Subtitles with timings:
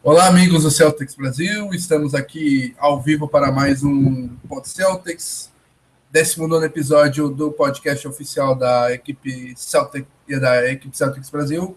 [0.00, 1.70] Olá, amigos do Celtics Brasil.
[1.74, 5.52] Estamos aqui ao vivo para mais um Pod Celtics,
[6.12, 10.06] 19 episódio do podcast oficial da equipe Celtic
[10.40, 11.76] da equipe Celtics Brasil.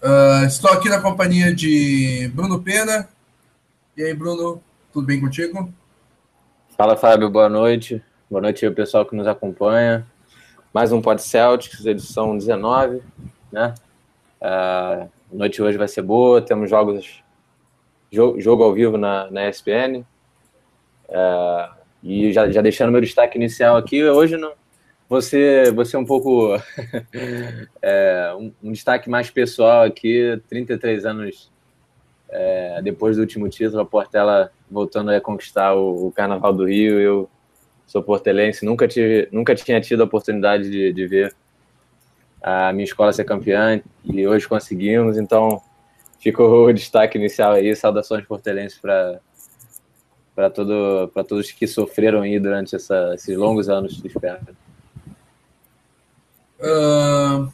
[0.00, 3.08] Uh, estou aqui na companhia de Bruno Pena.
[3.96, 4.62] E aí, Bruno,
[4.92, 5.68] tudo bem contigo?
[6.76, 7.28] Fala, Fábio.
[7.28, 8.00] Boa noite.
[8.30, 10.06] Boa noite ao pessoal que nos acompanha.
[10.72, 13.02] Mais um Pod Celtics, edição 19,
[13.50, 13.74] né?
[14.40, 16.40] Uh, a noite hoje vai ser boa.
[16.40, 17.21] Temos jogos
[18.12, 20.04] jogo, jogo ao vivo na, na ESPN.
[21.08, 21.68] É,
[22.02, 24.52] e já, já deixando meu destaque inicial aqui, hoje não,
[25.08, 26.56] você, você um pouco
[27.80, 31.50] é, um, um, destaque mais pessoal aqui, 33 anos
[32.28, 36.98] é, depois do último título, a Portela voltando a conquistar o, o, Carnaval do Rio,
[36.98, 37.30] eu
[37.86, 41.36] sou portelense, nunca, tive, nunca tinha tido a oportunidade de, de ver
[42.42, 45.62] a minha escola ser campeã e hoje conseguimos, então
[46.22, 47.74] ficou o destaque inicial aí.
[47.74, 49.20] Saudações portelenses para
[50.34, 54.40] para todo, todos que sofreram aí durante essa, esses longos anos de espera.
[56.58, 57.52] Uh,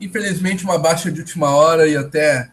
[0.00, 2.52] infelizmente, uma baixa de última hora e até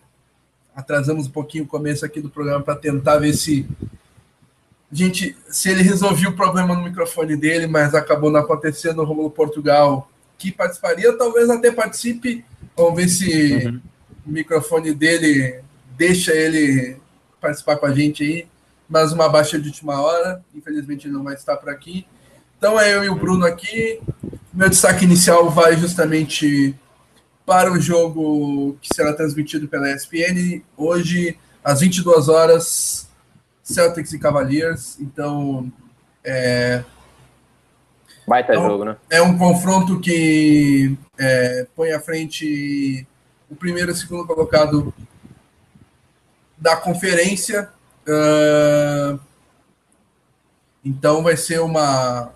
[0.75, 3.67] atrasamos um pouquinho o começo aqui do programa para tentar ver se
[4.91, 9.03] gente se ele resolveu o problema no microfone dele, mas acabou não acontecendo.
[9.03, 12.44] O Romulo Portugal, que participaria, talvez até participe.
[12.75, 13.67] Vamos ver se.
[13.67, 13.81] Uhum
[14.28, 15.61] o microfone dele
[15.97, 16.97] deixa ele
[17.39, 18.47] participar com a gente aí,
[18.89, 22.06] mas uma baixa de última hora, infelizmente ele não vai estar por aqui.
[22.58, 24.00] Então é eu e o Bruno aqui.
[24.53, 26.75] Meu destaque inicial vai justamente
[27.45, 33.08] para o jogo que será transmitido pela ESPN hoje às 22 horas,
[33.64, 35.00] Celtics e Cavaliers.
[35.00, 35.72] Então
[36.23, 36.84] é
[38.28, 38.97] Baita um, jogo, né?
[39.09, 43.08] É um confronto que é, põe à frente
[43.50, 44.94] o primeiro e o segundo colocado
[46.58, 47.70] da conferência.
[48.08, 49.20] Uh,
[50.84, 52.31] então vai ser uma,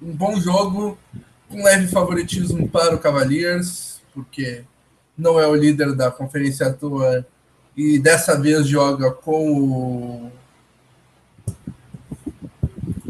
[0.00, 0.98] um bom jogo,
[1.48, 4.64] com leve favoritismo para o Cavaliers, porque
[5.16, 7.26] não é o líder da conferência à toa
[7.76, 10.32] e dessa vez joga com o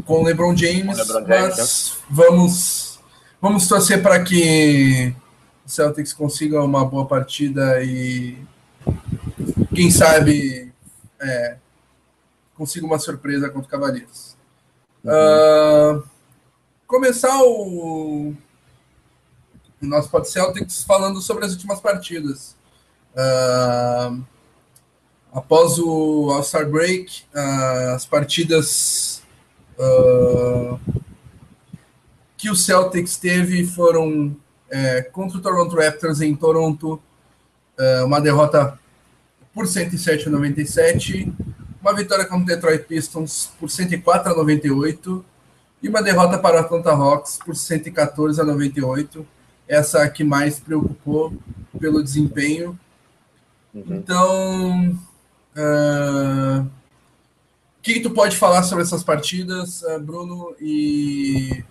[0.05, 2.03] com o LeBron James, LeBron James mas né?
[2.09, 2.99] vamos
[3.41, 5.15] vamos torcer para que
[5.65, 8.37] o Celtics consiga uma boa partida e
[9.73, 10.71] quem sabe
[11.19, 11.57] é,
[12.55, 14.37] consiga uma surpresa contra o Cavaleiros.
[15.03, 15.99] Uhum.
[15.99, 16.03] Uh,
[16.87, 18.33] começar o,
[19.81, 22.55] o nosso Pod Celtics falando sobre as últimas partidas.
[23.13, 24.23] Uh,
[25.33, 29.23] após o All-Star Break, uh, as partidas
[32.37, 34.33] que o Celtics teve foram
[34.69, 37.01] é, contra o Toronto Raptors em Toronto,
[37.77, 38.79] é, uma derrota
[39.53, 41.33] por 107 a 97,
[41.81, 45.23] uma vitória contra o Detroit Pistons por 104 a 98
[45.81, 49.25] e uma derrota para o Atlanta Hawks por 114 a 98.
[49.67, 51.33] Essa que mais preocupou
[51.79, 52.77] pelo desempenho.
[53.73, 53.83] Uhum.
[53.89, 54.99] Então,
[55.55, 60.55] uh, o que, tu pode falar sobre essas partidas, uh, Bruno?
[60.59, 61.63] E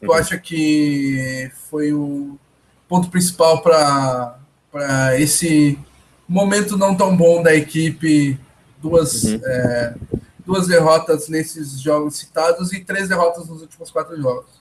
[0.00, 2.38] tu acha que foi o
[2.88, 4.38] ponto principal para
[5.18, 5.78] esse
[6.28, 8.38] momento não tão bom da equipe?
[8.80, 9.40] Duas, uhum.
[9.44, 9.94] é,
[10.46, 14.58] duas derrotas nesses jogos citados e três derrotas nos últimos quatro jogos.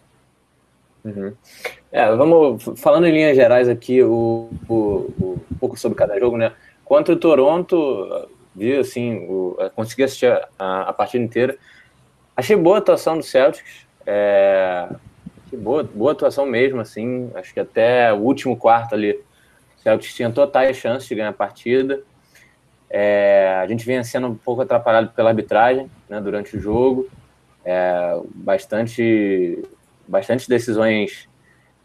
[1.05, 1.33] Uhum.
[1.91, 6.35] É, vamos falando em linhas gerais aqui o, o, o, um pouco sobre cada jogo,
[6.35, 6.51] né?
[6.83, 11.57] Contra o Toronto, vi assim, o, consegui assistir a, a partida inteira.
[12.35, 13.85] Achei boa a atuação do Celtics.
[14.05, 14.89] É,
[15.57, 17.29] boa, boa atuação mesmo, assim.
[17.35, 21.33] Acho que até o último quarto ali, o Celtics tinha totais chances de ganhar a
[21.33, 22.01] partida.
[22.89, 27.09] É, a gente vinha sendo um pouco atrapalhado pela arbitragem né, durante o jogo.
[27.65, 29.61] É, bastante,
[30.07, 31.27] bastante decisões,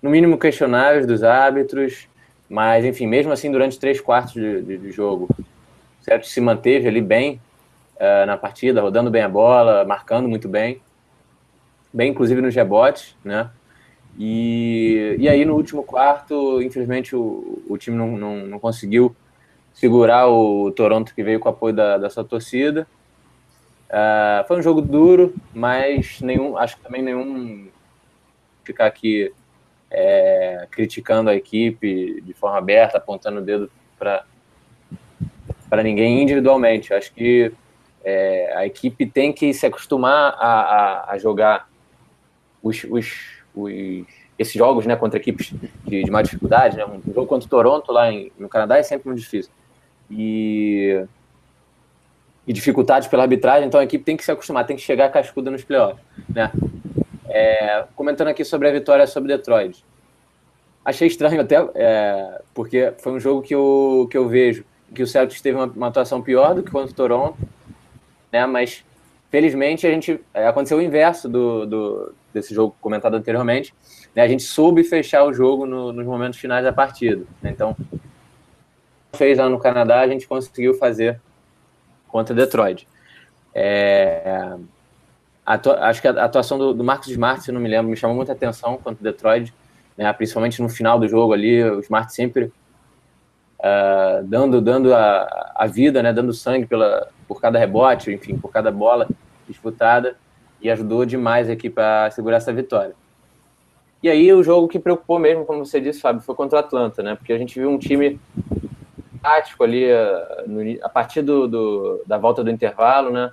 [0.00, 2.08] no mínimo questionáveis dos árbitros.
[2.48, 6.86] Mas, enfim, mesmo assim, durante três quartos de, de, de jogo, o Celtics se manteve
[6.86, 7.40] ali bem
[7.98, 10.80] é, na partida, rodando bem a bola, marcando muito bem
[11.92, 13.50] bem inclusive nos rebotes, né?
[14.18, 19.14] E, e aí no último quarto, infelizmente, o, o time não, não, não conseguiu
[19.72, 22.86] segurar o Toronto que veio com o apoio da, da sua torcida.
[23.88, 27.68] Uh, foi um jogo duro, mas nenhum, acho que também nenhum
[28.64, 29.32] ficar aqui
[29.90, 34.24] é, criticando a equipe de forma aberta, apontando o dedo para
[35.68, 36.92] para ninguém individualmente.
[36.92, 37.50] Acho que
[38.04, 41.66] é, a equipe tem que se acostumar a, a, a jogar
[42.62, 43.72] os, os, os,
[44.38, 45.52] esses jogos né, contra equipes
[45.84, 46.76] de, de mais dificuldade.
[46.76, 46.84] Né?
[46.84, 49.50] Um jogo contra o Toronto lá em, no Canadá é sempre muito difícil.
[50.10, 51.04] e,
[52.46, 55.50] e dificuldades pela arbitragem, então a equipe tem que se acostumar, tem que chegar cascuda
[55.50, 56.50] nos playoffs, né?
[57.28, 59.82] É, comentando aqui sobre a vitória sobre Detroit.
[60.84, 65.06] Achei estranho até, é, porque foi um jogo que eu, que eu vejo que o
[65.06, 67.38] Celtics teve uma, uma atuação pior do que contra o Toronto,
[68.30, 68.44] né?
[68.44, 68.84] Mas
[69.32, 73.74] felizmente a gente é, aconteceu o inverso do, do, desse jogo comentado anteriormente.
[74.14, 74.22] Né?
[74.22, 77.24] A gente soube fechar o jogo no, nos momentos finais da partida.
[77.40, 77.50] Né?
[77.50, 77.74] Então,
[79.14, 81.18] fez lá no Canadá, a gente conseguiu fazer
[82.08, 82.86] contra Detroit.
[83.54, 84.54] É,
[85.46, 88.32] acho que a atuação do, do, Marcos Smart, se não me lembro, me chamou muita
[88.32, 89.52] atenção contra Detroit,
[89.96, 90.12] né?
[90.12, 92.52] principalmente no final do jogo ali, o Smart sempre
[93.62, 96.12] uh, dando, dando a, a vida, né?
[96.12, 99.08] dando sangue pela, por cada rebote, enfim, por cada bola
[99.48, 100.16] disputada,
[100.60, 102.94] e ajudou demais a equipe a segurar essa vitória.
[104.02, 107.02] E aí o jogo que preocupou mesmo, como você disse, Fábio, foi contra o Atlanta,
[107.02, 107.14] né?
[107.14, 108.18] Porque a gente viu um time
[109.22, 113.32] tático ali a, no, a partir do, do, da volta do intervalo, né?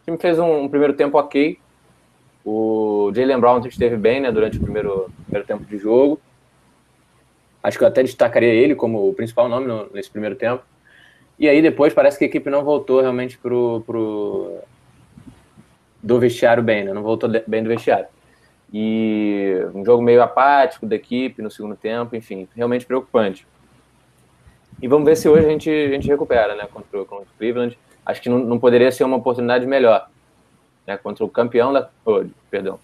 [0.00, 1.58] O time fez um, um primeiro tempo ok.
[2.44, 4.30] O Jalen Brown esteve bem, né?
[4.30, 6.20] Durante o primeiro, primeiro tempo de jogo.
[7.62, 10.62] Acho que eu até destacaria ele como o principal nome no, nesse primeiro tempo.
[11.38, 14.58] E aí depois parece que a equipe não voltou realmente pro, pro
[16.02, 16.92] do vestiário bem, né?
[16.92, 18.06] Não voltou bem do vestiário.
[18.72, 23.46] E um jogo meio apático da equipe no segundo tempo, enfim, realmente preocupante.
[24.80, 27.76] E vamos ver se hoje a gente, a gente recupera, né, contra, contra o Cleveland.
[28.06, 30.08] Acho que não, não poderia ser uma oportunidade melhor,
[30.86, 32.78] né, contra o campeão da, oh, perdão,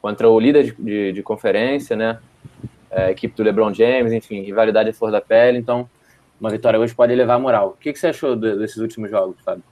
[0.00, 2.20] contra o líder de, de, de conferência, né,
[2.90, 5.88] é, equipe do LeBron James, enfim, rivalidade de flor da pele, então
[6.40, 7.68] uma vitória hoje pode elevar a moral.
[7.70, 9.62] O que, que você achou desses últimos jogos, Fábio?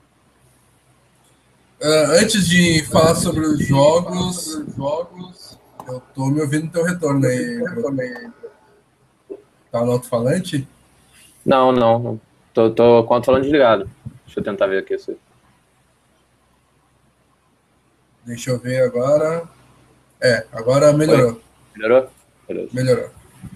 [1.81, 5.57] Uh, antes de falar sobre os jogos, jogos
[5.87, 7.63] eu tô me ouvindo no teu retorno aí.
[9.71, 10.67] Tá no alto-falante?
[11.45, 12.19] Não, não.
[12.53, 13.89] Tô, tô com o alto-falante desligado.
[14.25, 14.97] Deixa eu tentar ver aqui.
[14.99, 15.17] Se...
[18.25, 19.47] Deixa eu ver agora.
[20.21, 21.31] É, agora melhorou.
[21.31, 21.41] Oi?
[21.75, 22.09] Melhorou?
[22.49, 22.69] Beleza.
[22.73, 23.09] Melhorou.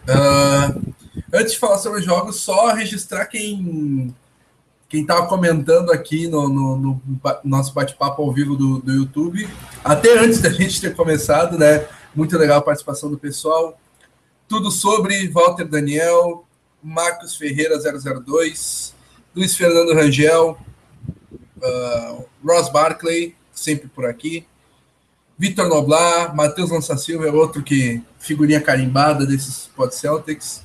[0.08, 0.94] Uh,
[1.34, 4.14] antes de falar sobre os jogos, só registrar quem
[4.88, 7.02] quem estava comentando aqui no, no, no
[7.44, 9.50] nosso bate-papo ao vivo do, do YouTube,
[9.84, 11.88] até antes da gente ter começado, né?
[12.14, 13.76] Muito legal a participação do pessoal.
[14.48, 16.46] Tudo sobre Walter Daniel,
[16.84, 18.94] Marcos Ferreira 002,
[19.36, 20.60] Luiz Fernando Rangel,
[21.58, 24.46] uh, Ross Barclay, sempre por aqui.
[25.38, 30.64] Vitor Noblar, Matheus Lança Silva é outro que figurinha carimbada desses Pod Celtics.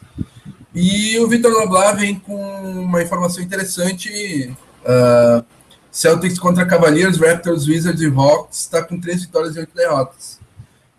[0.75, 2.37] E o Vitor Noblar vem com
[2.83, 4.55] uma informação interessante.
[4.85, 5.45] Uh,
[5.91, 10.39] Celtics contra Cavaliers, Raptors, Wizards e Hawks está com três vitórias e oito derrotas.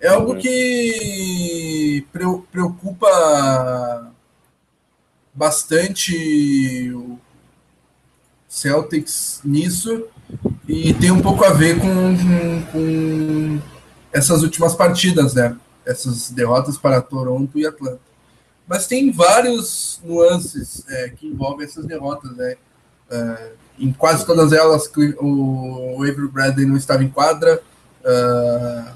[0.01, 0.39] É algo uhum.
[0.39, 2.05] que
[2.51, 4.11] preocupa
[5.33, 7.19] bastante o
[8.47, 10.05] Celtics nisso
[10.69, 12.15] e tem um pouco a ver com,
[12.71, 13.59] com
[14.13, 15.57] essas últimas partidas, né?
[15.83, 17.99] Essas derrotas para Toronto e Atlanta.
[18.67, 22.55] Mas tem vários nuances é, que envolvem essas derrotas, né?
[23.09, 27.63] É, em quase todas elas, o Avery Bradley não estava em quadra.
[28.05, 28.91] Uh,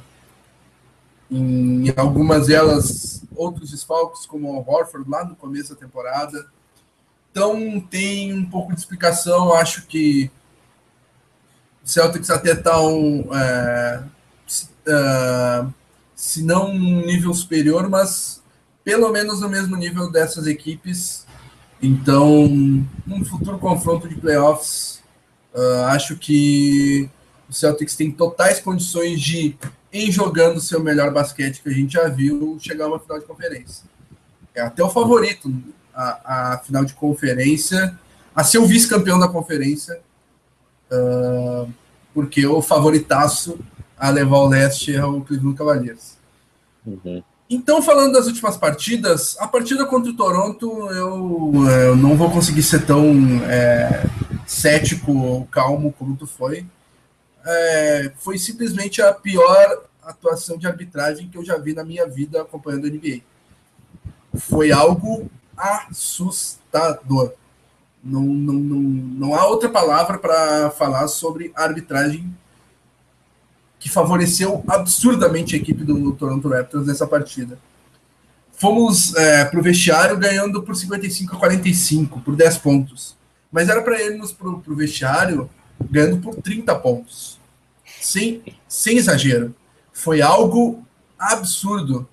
[1.32, 6.46] em algumas delas, outros desfalques, como o Horford lá no começo da temporada.
[7.32, 9.52] Então, tem um pouco de explicação.
[9.54, 10.30] Acho que
[11.84, 14.04] o Celtics até está um, é,
[14.88, 15.74] uh,
[16.16, 18.42] se não um nível superior, mas
[18.84, 21.26] pelo menos no mesmo nível dessas equipes.
[21.82, 25.02] Então, um futuro confronto de playoffs,
[25.54, 27.10] uh, acho que
[27.50, 29.58] o Celtics tem totais condições de
[29.92, 33.26] em jogando seu melhor basquete que a gente já viu chegar a uma final de
[33.26, 33.84] conferência.
[34.56, 35.54] É até o favorito
[35.94, 37.98] a, a final de conferência,
[38.36, 40.00] a ser o vice-campeão da conferência,
[40.94, 41.72] uh,
[42.14, 43.60] porque o favoritaço
[43.98, 46.18] a levar o leste é o Cleveland Cavaliers.
[46.86, 47.24] Uhum.
[47.50, 52.64] Então, falando das últimas partidas, a partida contra o Toronto, eu, eu não vou conseguir
[52.64, 53.14] ser tão
[53.46, 54.06] é,
[54.46, 56.66] cético ou calmo como tu foi
[57.46, 62.42] é, foi simplesmente a pior atuação de arbitragem que eu já vi na minha vida
[62.42, 63.22] acompanhando a NBA.
[64.36, 67.34] Foi algo assustador.
[68.04, 72.36] Não, não, não, não há outra palavra para falar sobre a arbitragem
[73.80, 77.58] que favoreceu absurdamente a equipe do Toronto Raptors nessa partida.
[78.54, 83.18] Fomos é, para o vestiário ganhando por 55 a 45, por 10 pontos.
[83.52, 85.50] Mas era para irmos para o vestiário
[85.90, 87.40] ganhando por 30 pontos.
[88.00, 89.54] Sem, sem exagero.
[89.92, 90.84] Foi algo
[91.20, 92.08] absurdo.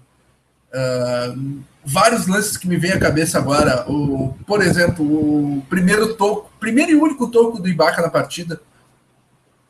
[0.73, 3.85] Uh, vários lances que me vem à cabeça agora.
[3.91, 8.61] O, por exemplo, o primeiro toco primeiro e único toco do Ibaka na partida.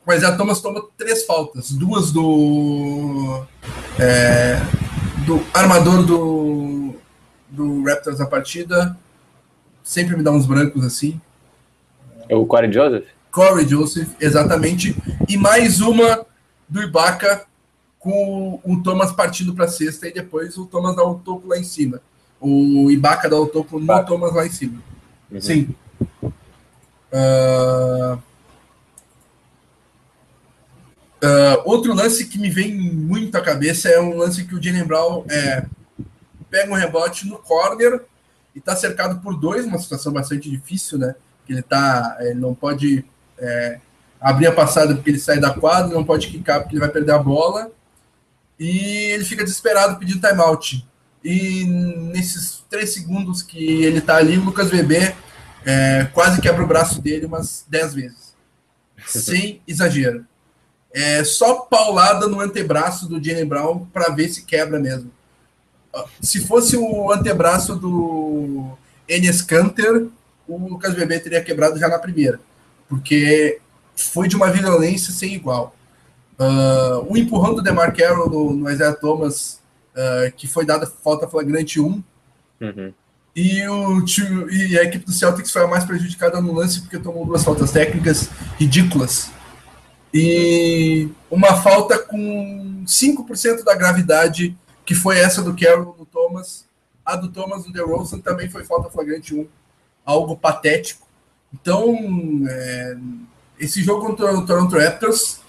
[0.04, 3.44] Mas a Thomas toma três faltas, duas do
[3.98, 4.56] é,
[5.24, 6.94] do armador do,
[7.48, 8.96] do Raptors na partida.
[9.82, 11.20] Sempre me dá uns brancos assim.
[12.28, 13.04] É o Corey Joseph?
[13.30, 14.96] Corey Joseph, exatamente.
[15.28, 16.26] E mais uma
[16.68, 17.46] do Ibaka
[18.00, 21.58] com o Thomas partindo para a sexta e depois o Thomas dá o topo lá
[21.58, 22.00] em cima.
[22.40, 24.02] O Ibaka dá o topo no ah.
[24.02, 24.82] Thomas lá em cima.
[25.30, 25.40] Uhum.
[25.40, 25.74] Sim.
[27.12, 28.18] Uh...
[31.22, 34.86] Uh, outro lance que me vem muito à cabeça é um lance que o Jalen
[34.86, 35.66] Brown é,
[36.48, 38.02] pega um rebote no corner
[38.54, 41.14] e está cercado por dois, uma situação bastante difícil, né?
[41.44, 43.04] Que ele tá, ele não pode
[43.38, 43.80] é,
[44.18, 47.12] abrir a passada porque ele sai da quadra, não pode quicar porque ele vai perder
[47.12, 47.70] a bola
[48.60, 50.86] e ele fica desesperado pedindo timeout.
[51.24, 55.14] E nesses três segundos que ele tá ali, o Lucas VB
[55.64, 58.34] é, quase quebra o braço dele umas dez vezes.
[59.06, 60.26] Sem exagero.
[60.92, 65.10] É só paulada no antebraço do Jalen Brown para ver se quebra mesmo.
[66.20, 68.76] Se fosse o antebraço do
[69.08, 70.06] Enes Kanter,
[70.46, 72.40] o Lucas VB teria quebrado já na primeira.
[72.88, 73.60] Porque
[73.96, 75.74] foi de uma violência sem igual.
[76.40, 79.60] Uh, o empurrão do DeMar Carroll no, no Isaiah Thomas,
[79.94, 82.02] uh, que foi dada falta flagrante 1.
[82.62, 82.94] Uhum.
[83.36, 84.04] E, o,
[84.50, 87.70] e a equipe do Celtics foi a mais prejudicada no lance porque tomou duas faltas
[87.70, 89.30] técnicas ridículas.
[90.14, 94.56] E uma falta com 5% da gravidade,
[94.86, 96.64] que foi essa do Carroll no Thomas.
[97.04, 99.46] A do Thomas no DeRozan também foi falta flagrante 1.
[100.06, 101.06] Algo patético.
[101.52, 101.94] Então,
[102.48, 102.96] é,
[103.58, 105.39] esse jogo contra o Toronto Raptors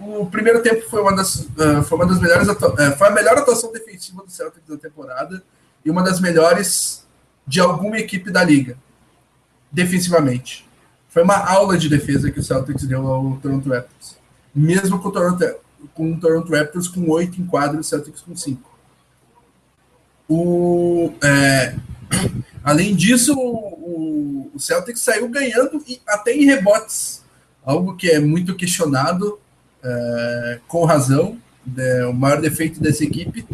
[0.00, 3.36] o, primeiro tempo foi uma das, uh, foi uma das melhores uh, foi a melhor
[3.36, 5.42] atuação defensiva do Celtics da temporada
[5.84, 7.06] e uma das melhores
[7.46, 8.78] de alguma equipe da liga
[9.70, 10.68] defensivamente.
[11.08, 14.16] Foi uma aula de defesa que o Celtics deu ao Toronto Raptors.
[14.54, 15.44] Mesmo com o Toronto,
[15.92, 18.70] com o Toronto Raptors com oito em quadro e o Celtics com cinco.
[20.28, 21.74] O, é,
[22.62, 27.24] além disso, o, o Celtics saiu ganhando e até em rebotes,
[27.64, 29.38] algo que é muito questionado
[29.82, 33.46] é, com razão, né, o maior defeito dessa equipe.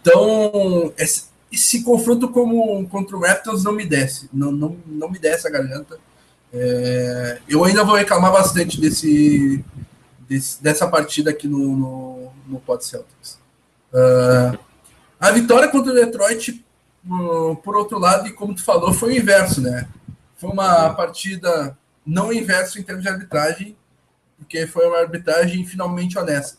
[0.00, 5.18] Então, esse, esse confronto como, contra o Raptors não me desce, não, não, não me
[5.18, 5.98] desce a garganta.
[6.52, 9.64] É, eu ainda vou reclamar bastante desse,
[10.28, 13.40] desse dessa partida aqui no, no, no Pod Celtics.
[13.92, 14.58] Uh,
[15.20, 16.64] a vitória contra o Detroit,
[17.62, 19.88] por outro lado, e como tu falou, foi o inverso, né?
[20.36, 23.76] Foi uma partida não inverso em termos de arbitragem,
[24.52, 26.58] porque foi uma arbitragem finalmente honesta.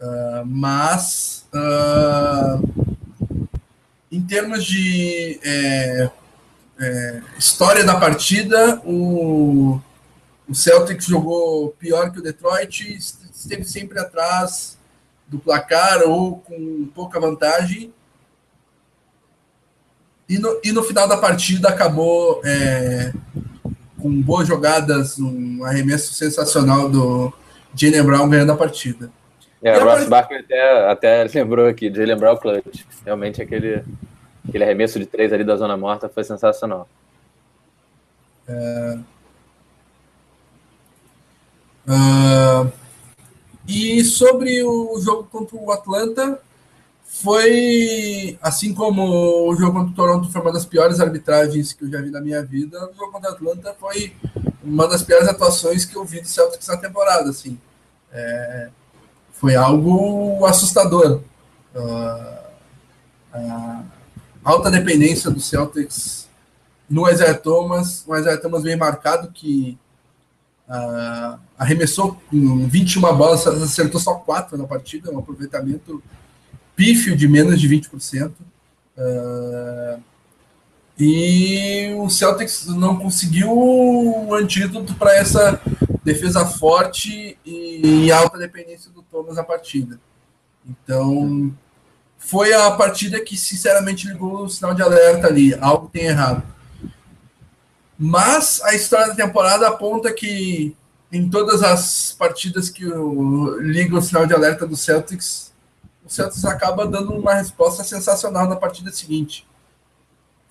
[0.00, 2.94] Uh, mas, uh,
[4.12, 6.10] em termos de é,
[6.78, 9.80] é, história da partida, o,
[10.48, 14.78] o Celtics jogou pior que o Detroit, esteve sempre atrás
[15.26, 17.92] do placar ou com pouca vantagem.
[20.28, 23.12] E no, e no final da partida acabou é,
[24.08, 27.32] com boas jogadas, um arremesso sensacional do
[27.74, 29.10] Jalen Brown ganhando a partida.
[29.62, 30.32] É, o Ross part...
[30.34, 32.84] até, até lembrou aqui, de lembrar o clutch.
[33.04, 33.84] Realmente aquele,
[34.48, 36.88] aquele arremesso de três ali da zona morta foi sensacional.
[38.48, 38.98] É...
[41.86, 42.72] Uh...
[43.66, 46.40] E sobre o jogo contra o Atlanta,
[47.10, 51.90] foi, assim como o jogo contra o Toronto foi uma das piores arbitragens que eu
[51.90, 54.14] já vi na minha vida, o jogo contra o Atlanta foi
[54.62, 57.58] uma das piores atuações que eu vi do Celtics na temporada, assim.
[58.12, 58.68] É,
[59.32, 61.22] foi algo assustador.
[61.74, 62.38] Uh,
[63.32, 63.82] a
[64.44, 66.28] alta dependência do Celtics
[66.88, 69.78] no Isaiah Thomas, o Isaiah Thomas bem marcado que
[70.68, 76.02] uh, arremessou com 21 bolas, acertou só 4 na partida, um aproveitamento
[76.78, 78.30] pífio de menos de 20%.
[78.30, 78.36] Uh,
[78.96, 79.98] ah,
[80.96, 85.60] e o Celtics não conseguiu o antídoto para essa
[86.04, 90.00] defesa forte e alta dependência do Thomas na partida.
[90.64, 91.52] Então,
[92.16, 95.54] foi a partida que, sinceramente, ligou o sinal de alerta ali.
[95.60, 96.42] Algo tem errado.
[97.98, 100.76] Mas a história da temporada aponta que
[101.10, 102.84] em todas as partidas que
[103.60, 105.52] liga o sinal de alerta do Celtics,
[106.08, 109.46] o Celtics acaba dando uma resposta sensacional na partida seguinte.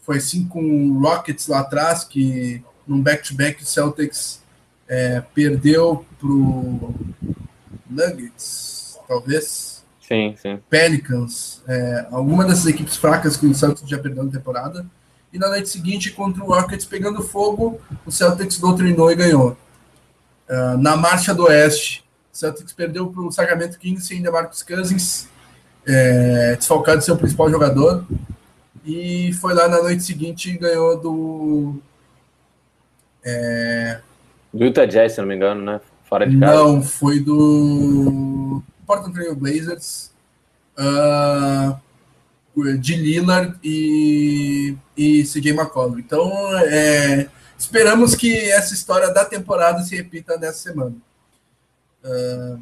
[0.03, 4.41] Foi assim com o Rockets lá atrás, que num back-to-back -back, o Celtics
[4.87, 6.93] é, perdeu pro
[7.89, 9.83] Nuggets, talvez.
[9.99, 10.59] Sim, sim.
[10.69, 14.85] Pelicans, é, alguma dessas equipes fracas que o Celtics já perdeu na temporada.
[15.33, 19.57] e na noite seguinte contra o Rockets pegando fogo, o Celtics doutrinou e ganhou.
[20.47, 25.27] Uh, na marcha do Oeste, o Celtics perdeu para o Sacramento Kings sem Marcus Cousins,
[25.87, 28.05] é, desfalcado seu principal jogador,
[28.85, 31.75] e foi lá na noite seguinte e ganhou do.
[33.23, 33.99] É...
[34.53, 35.81] Do Utah Jazz, se não me engano, né?
[36.05, 36.53] Fora de casa.
[36.53, 40.11] Não, foi do Portland Trail Blazers,
[40.79, 41.77] uh,
[42.79, 45.99] de Lillard e, e CJ McCollum.
[45.99, 47.27] Então, é,
[47.57, 50.95] esperamos que essa história da temporada se repita nessa semana.
[52.03, 52.59] Uh,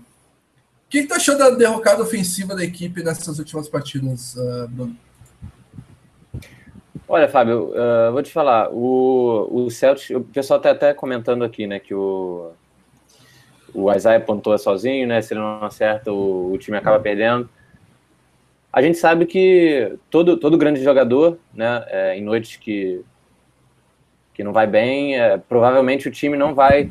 [0.99, 4.95] o que, tu achou da derrocada ofensiva da equipe nessas últimas partidas, uh, Bruno?
[7.07, 11.67] Olha, Fábio, uh, vou te falar, o, o Celtics, o pessoal está até comentando aqui,
[11.67, 12.51] né, que o,
[13.73, 17.49] o Isaiah pontua sozinho, né, se ele não acerta, o, o time acaba perdendo.
[18.73, 23.01] A gente sabe que todo, todo grande jogador, né, é, em noites que,
[24.33, 26.89] que não vai bem, é, provavelmente o time não vai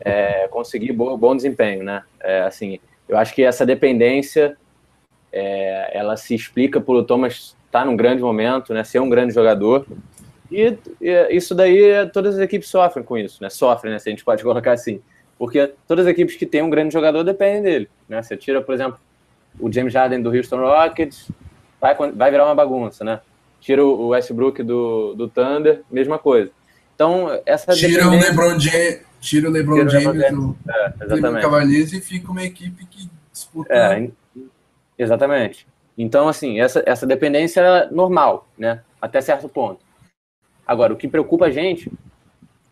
[0.00, 2.78] é, conseguir bom, bom desempenho, né, é, assim,
[3.10, 4.56] eu acho que essa dependência,
[5.32, 9.34] é, ela se explica por o Thomas tá num grande momento, né, ser um grande
[9.34, 9.84] jogador.
[10.50, 13.48] E, e, isso daí, todas as equipes sofrem com isso, né?
[13.48, 13.98] Sofrem, né?
[14.00, 15.00] Se a gente pode colocar assim.
[15.38, 18.20] Porque todas as equipes que têm um grande jogador dependem dele, né?
[18.20, 18.98] Você tira, por exemplo,
[19.58, 21.30] o James Harden do Houston Rockets,
[21.80, 23.20] vai, vai virar uma bagunça, né?
[23.60, 26.50] Tira o Westbrook do, do Thunder, mesma coisa.
[26.94, 32.00] Então, essa tira o LeBron James, tira o LeBron tira James do, é, Cavaliers e
[32.00, 33.72] fica uma equipe que disputa.
[33.72, 34.10] É,
[34.98, 35.66] exatamente.
[35.96, 38.82] Então, assim, essa, essa dependência é normal, né?
[39.00, 39.80] Até certo ponto.
[40.66, 41.90] Agora, o que preocupa a gente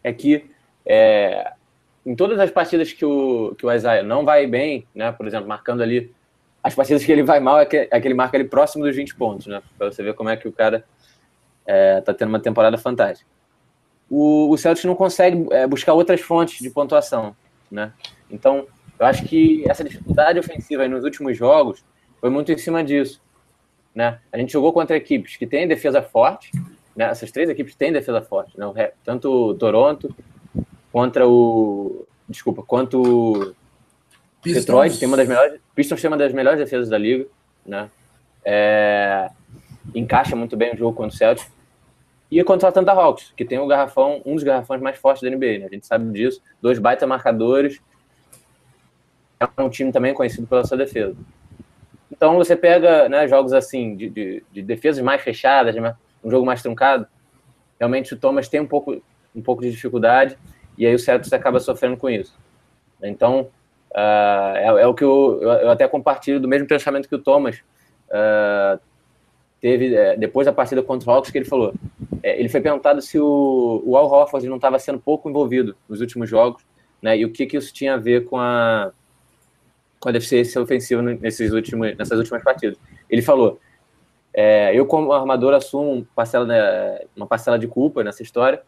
[0.02, 0.50] é que
[0.86, 1.52] é,
[2.06, 5.12] em todas as partidas que o, que o Isaiah não vai bem, né?
[5.12, 6.10] Por exemplo, marcando ali.
[6.62, 8.96] As partidas que ele vai mal é que, é que ele marca ali próximo dos
[8.96, 9.62] 20 pontos, né?
[9.76, 10.84] Pra você ver como é que o cara
[11.66, 13.30] é, tá tendo uma temporada fantástica.
[14.10, 17.36] O, o Celtics não consegue é, buscar outras fontes de pontuação,
[17.70, 17.92] né?
[18.30, 18.66] Então,
[18.98, 21.84] eu acho que essa dificuldade ofensiva nos últimos jogos
[22.20, 23.22] foi muito em cima disso.
[23.94, 24.18] Né?
[24.32, 26.50] A gente jogou contra equipes que têm defesa forte,
[26.96, 27.06] né?
[27.06, 28.92] essas três equipes têm defesa forte, né?
[29.04, 30.14] tanto o Toronto
[30.92, 32.06] contra o.
[32.28, 33.54] Desculpa, quanto o
[34.44, 35.60] Detroit tem uma das melhores.
[35.74, 37.26] Pistons tem uma das melhores defesas da liga,
[37.64, 37.88] né?
[38.44, 39.30] É,
[39.94, 41.50] encaixa muito bem o jogo contra o Celtics.
[42.30, 45.30] E contra o Atlanta Hawks, que tem o garrafão, um dos garrafões mais fortes da
[45.30, 45.66] NBA, né?
[45.66, 46.42] A gente sabe disso.
[46.60, 47.80] Dois baita marcadores.
[49.40, 51.16] É um time também conhecido pela sua defesa.
[52.10, 55.74] Então você pega né, jogos assim, de, de, de defesas mais fechadas,
[56.24, 57.06] um jogo mais truncado,
[57.78, 59.00] realmente o Thomas tem um pouco,
[59.34, 60.36] um pouco de dificuldade
[60.76, 62.36] e aí o Celtics acaba sofrendo com isso.
[63.02, 63.48] Então,
[63.92, 67.62] uh, é, é, o que eu, eu, até compartilho do mesmo pensamento que o Thomas
[68.08, 68.80] uh,
[69.60, 71.72] teve é, depois da partida contra o Hawks, que ele falou.
[72.28, 76.02] É, ele foi perguntado se o, o Al Horford não estava sendo pouco envolvido nos
[76.02, 76.62] últimos jogos,
[77.00, 78.92] né, e o que, que isso tinha a ver com a,
[79.98, 82.76] com a deficiência ofensiva nesses últimos, nessas últimas partidas.
[83.08, 83.58] Ele falou:
[84.34, 88.60] é, eu, como armador, assumo parcela, né, uma parcela de culpa nessa história,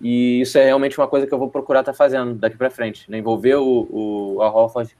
[0.00, 2.70] e isso é realmente uma coisa que eu vou procurar estar tá fazendo daqui para
[2.70, 4.96] frente, né, envolver o, o Al Horford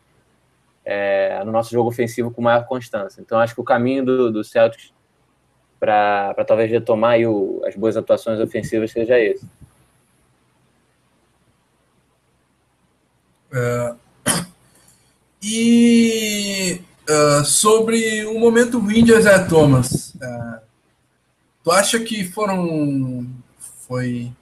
[0.84, 3.20] é, no nosso jogo ofensivo com maior constância.
[3.20, 4.94] Então, acho que o caminho do, do Celtics
[5.78, 9.46] para talvez retomar o, as boas atuações ofensivas seja esse.
[13.52, 13.94] É,
[15.42, 20.60] e uh, sobre o momento ruim de Isaiah Thomas, uh,
[21.62, 23.26] tu acha que foram
[23.86, 24.32] foi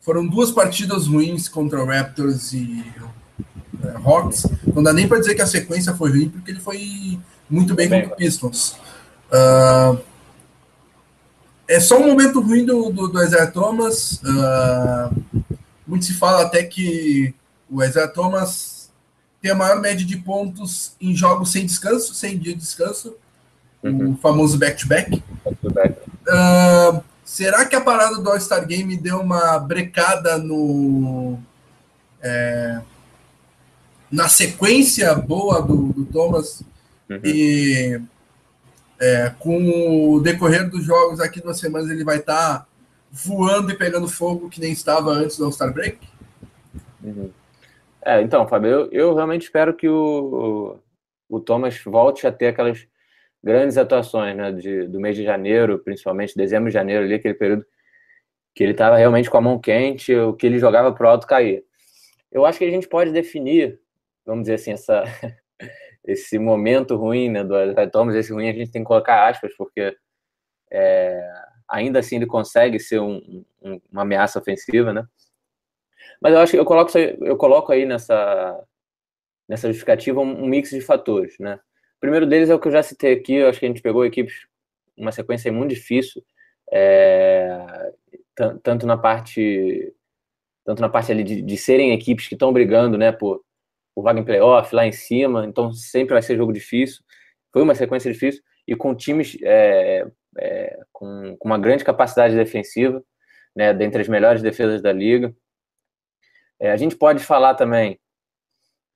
[0.00, 4.46] foram duas partidas ruins contra o Raptors e uh, Hawks?
[4.74, 7.88] Não dá nem para dizer que a sequência foi ruim, porque ele foi muito bem,
[7.88, 8.76] bem contra o Pistons.
[9.30, 10.11] Uh,
[11.72, 14.20] é só um momento ruim do, do, do Isaiah Thomas.
[14.22, 15.42] Uh,
[15.86, 17.34] muito se fala até que
[17.70, 18.90] o Isaiah Thomas
[19.40, 23.16] tem a maior média de pontos em jogos sem descanso, sem dia de descanso,
[23.82, 24.12] uhum.
[24.12, 25.22] o famoso back-to-back.
[25.62, 25.96] -back.
[26.28, 31.38] Uh, será que a parada do All-Star Game deu uma brecada no.
[32.24, 32.80] É,
[34.10, 36.62] na sequência boa do, do Thomas
[37.10, 37.20] uhum.
[37.24, 38.00] e
[39.02, 42.66] é, com o decorrer dos jogos aqui duas semanas ele vai estar tá
[43.10, 45.98] voando e pegando fogo que nem estava antes do All-Star Break?
[47.02, 47.28] Uhum.
[48.04, 50.78] É, então, Fábio, eu, eu realmente espero que o,
[51.28, 52.86] o, Thomas volte a ter aquelas
[53.42, 57.66] grandes atuações, né, de, do mês de janeiro, principalmente dezembro e janeiro, ali, aquele período
[58.54, 61.64] que ele estava realmente com a mão quente, o que ele jogava pro alto cair.
[62.30, 63.80] Eu acho que a gente pode definir,
[64.24, 65.02] vamos dizer assim, essa,
[66.04, 67.54] esse momento ruim né, do
[67.90, 69.96] Thomas, esse ruim a gente tem que colocar aspas, porque
[70.70, 71.32] é,
[71.68, 75.06] ainda assim ele consegue ser um, um, uma ameaça ofensiva, né?
[76.20, 78.62] Mas eu acho que eu coloco, eu coloco aí nessa,
[79.48, 81.60] nessa justificativa um, um mix de fatores, né?
[81.96, 83.82] O primeiro deles é o que eu já citei aqui, eu acho que a gente
[83.82, 84.46] pegou equipes,
[84.96, 86.22] uma sequência muito difícil,
[86.70, 87.92] é,
[88.62, 89.94] tanto na parte
[90.64, 93.42] tanto na parte ali de, de serem equipes que estão brigando, né, por,
[93.94, 97.02] por vaga em playoff lá em cima, então sempre vai ser jogo difícil.
[97.52, 100.06] Foi uma sequência difícil e com times é,
[100.38, 103.02] é, com, com, uma grande capacidade defensiva,
[103.54, 105.34] né, dentre as melhores defesas da liga.
[106.58, 107.98] É, a gente pode falar também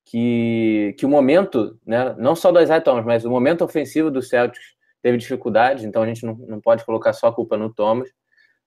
[0.04, 4.22] que, que o momento, né, não só do Isaiah Thomas, mas o momento ofensivo do
[4.22, 8.08] Celtics teve dificuldades, então a gente não, não pode colocar só a culpa no Thomas,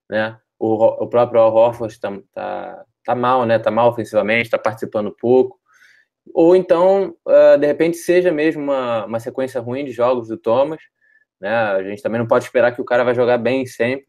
[0.09, 0.37] né?
[0.57, 3.59] O, o próprio Al Horford está tá, tá mal, né?
[3.59, 5.58] Tá mal ofensivamente, está participando pouco.
[6.33, 10.81] Ou então, uh, de repente, seja mesmo uma, uma sequência ruim de jogos do Thomas,
[11.39, 11.49] né?
[11.49, 14.07] A gente também não pode esperar que o cara vai jogar bem sempre.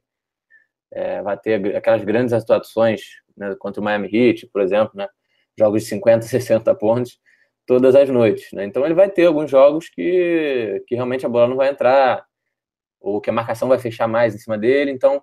[0.92, 3.02] É, vai ter aquelas grandes atuações
[3.36, 5.08] né, contra o Miami Heat, por exemplo, né?
[5.58, 7.18] Jogos de 50, 60 pontos
[7.66, 8.64] todas as noites, né?
[8.64, 12.26] Então ele vai ter alguns jogos que, que realmente a bola não vai entrar,
[13.00, 14.90] ou que a marcação vai fechar mais em cima dele.
[14.90, 15.22] Então,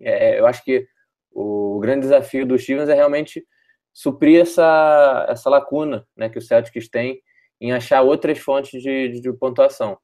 [0.00, 0.86] é, eu acho que
[1.30, 3.46] o grande desafio do Stevens é realmente
[3.92, 7.20] suprir essa, essa lacuna né, que o Celtics tem
[7.60, 9.96] em achar outras fontes de, de pontuação.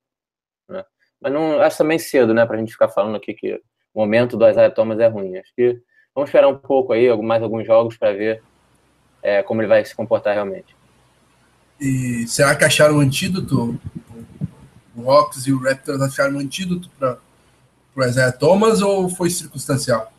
[0.69, 0.85] Né?
[1.21, 3.55] Mas não acho também cedo, né, para a gente ficar falando aqui que
[3.95, 5.37] o momento do Isaiah Thomas é ruim.
[5.37, 5.81] Acho que
[6.15, 8.43] vamos esperar um pouco aí, mais alguns jogos para ver
[9.23, 10.77] é, como ele vai se comportar realmente.
[11.81, 13.79] E será que acharam um antídoto?
[14.95, 17.19] O Hawks e o Raptors acharam um antídoto para
[17.95, 20.13] o Isaiah Thomas ou foi circunstancial?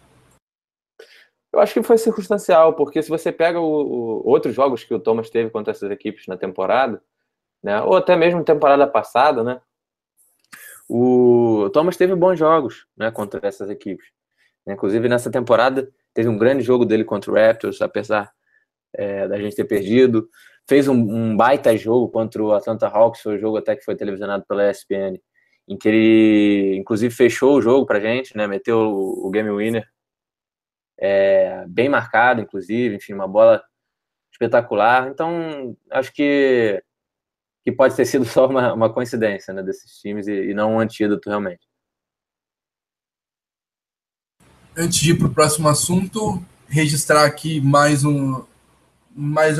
[1.52, 5.00] Eu acho que foi circunstancial, porque se você pega o, o, outros jogos que o
[5.00, 7.02] Thomas teve contra essas equipes na temporada,
[7.64, 9.60] né, ou até mesmo temporada passada, né,
[10.88, 14.08] o Thomas teve bons jogos né, contra essas equipes.
[14.68, 18.32] Inclusive, nessa temporada, teve um grande jogo dele contra o Raptors, apesar
[18.94, 20.30] é, da gente ter perdido.
[20.68, 23.96] Fez um, um, baita jogo contra o Atlanta Hawks, foi um jogo até que foi
[23.96, 25.20] televisionado pela ESPN,
[25.68, 29.88] em que ele, inclusive, fechou o jogo pra gente, né, meteu o, o game winner
[31.00, 33.64] é, bem marcado, inclusive, enfim, uma bola
[34.32, 35.08] espetacular.
[35.08, 36.84] Então, acho que,
[37.64, 40.80] que pode ter sido só uma, uma coincidência né, desses times e, e não um
[40.80, 41.68] antídoto realmente.
[44.78, 48.46] Antes de ir para o próximo assunto, registrar aqui mais um
[49.12, 49.58] mais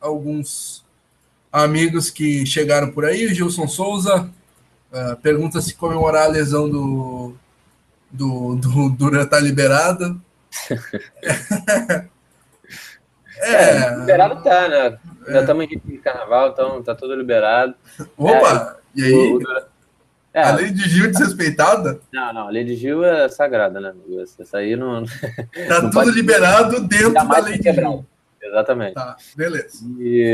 [0.00, 0.86] alguns
[1.52, 3.26] amigos que chegaram por aí.
[3.26, 4.30] O Gilson Souza
[4.90, 7.34] uh, pergunta se comemorar a lesão do,
[8.10, 10.16] do, do Duran está liberada.
[13.38, 14.98] é, é, liberado tá, né?
[15.28, 15.68] Já estamos é.
[15.74, 17.74] em carnaval, então tá tudo liberado.
[18.16, 18.78] Opa!
[18.96, 19.34] É, e aí?
[19.34, 19.40] O,
[20.34, 22.00] é, a lei de Gil é desrespeitada?
[22.10, 23.94] Não, não, a lei de Gil é sagrada, né?
[24.38, 25.04] Essa aí não.
[25.68, 28.06] Tá não tudo liberado dentro da lei de Gil.
[28.40, 28.94] Exatamente.
[28.94, 29.84] Tá, beleza.
[29.98, 30.32] E,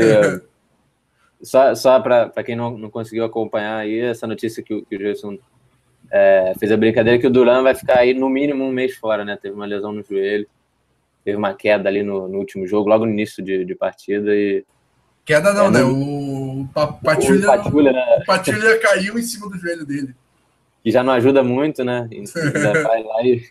[1.43, 5.37] só só para quem não, não conseguiu acompanhar aí, essa notícia que, que o Jason
[6.11, 9.23] é, fez a brincadeira que o Duran vai ficar aí no mínimo um mês fora,
[9.23, 9.37] né?
[9.41, 10.47] Teve uma lesão no joelho,
[11.23, 14.65] teve uma queda ali no, no último jogo, logo no início de, de partida e.
[15.25, 15.83] Queda não, é, né?
[15.83, 16.67] O o
[17.03, 18.23] Patrulha, né?
[18.25, 20.15] Patrulha caiu em cima do joelho dele.
[20.83, 22.07] Que já não ajuda muito, né?
[22.83, 23.41] Vai lá e,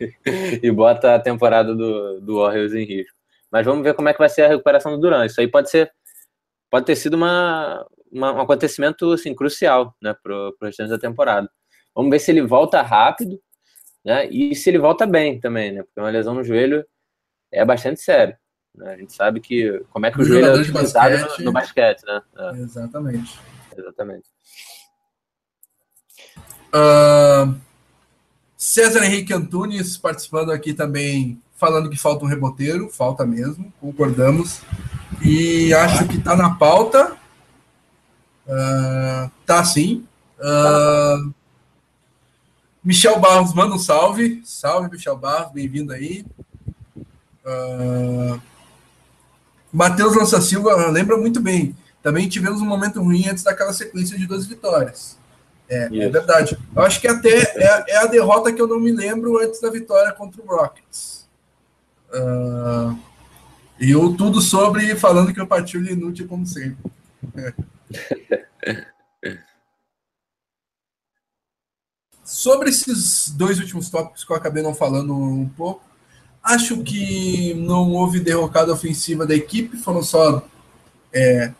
[0.62, 3.16] e bota a temporada do, do Warriors em risco.
[3.50, 5.24] Mas vamos ver como é que vai ser a recuperação do Duran.
[5.24, 5.90] Isso aí pode ser,
[6.70, 11.48] pode ter sido uma, uma um acontecimento assim, crucial né, para o restante da temporada.
[11.98, 13.42] Vamos ver se ele volta rápido,
[14.04, 14.28] né?
[14.30, 15.82] E se ele volta bem também, né?
[15.82, 16.86] Porque uma lesão no joelho
[17.50, 18.36] é bastante sério.
[18.72, 18.94] Né?
[18.94, 21.52] A gente sabe que como é que o, o joelho é utilizado basquete, no, no,
[21.52, 22.22] basquete, né?
[22.36, 22.50] É.
[22.58, 23.40] Exatamente.
[23.76, 24.28] Exatamente.
[26.68, 27.58] Uh,
[28.56, 34.62] César Henrique Antunes participando aqui também, falando que falta um reboteiro, falta mesmo, concordamos.
[35.20, 37.16] E acho que está na pauta.
[38.46, 40.06] Uh, tá sim.
[40.38, 41.34] Uh,
[42.88, 44.40] Michel Barros manda um salve.
[44.46, 46.24] Salve, Michel Barros, bem-vindo aí.
[47.44, 48.40] Uh,
[49.70, 51.76] Matheus Lança Silva lembra muito bem.
[52.02, 55.18] Também tivemos um momento ruim antes daquela sequência de duas vitórias.
[55.68, 56.56] É, é verdade.
[56.74, 59.68] Eu acho que até é, é, a derrota que eu não me lembro antes da
[59.68, 61.28] vitória contra o Rockets.
[62.08, 62.98] Uh,
[63.78, 66.90] e eu tudo sobre falando que eu partiu inútil como sempre.
[72.28, 75.82] Sobre esses dois últimos tópicos que eu acabei não falando um pouco,
[76.42, 80.46] acho que não houve derrocada ofensiva da equipe, foram só,
[81.10, 81.52] é,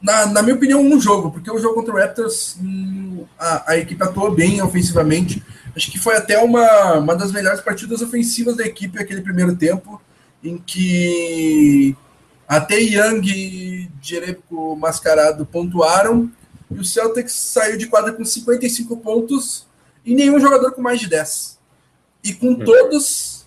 [0.00, 3.76] na, na, minha opinião, um jogo, porque o jogo contra o Raptors, hum, a, a,
[3.76, 5.42] equipe atuou bem ofensivamente,
[5.74, 10.00] Acho que foi até uma, uma das melhores partidas ofensivas da equipe aquele primeiro tempo,
[10.44, 11.96] em que
[12.46, 16.30] até Young e Jerebko Mascarado pontuaram,
[16.74, 19.66] e o Celtics saiu de quadra com 55 pontos
[20.04, 21.58] e nenhum jogador com mais de 10.
[22.24, 22.64] E com uhum.
[22.64, 23.44] todos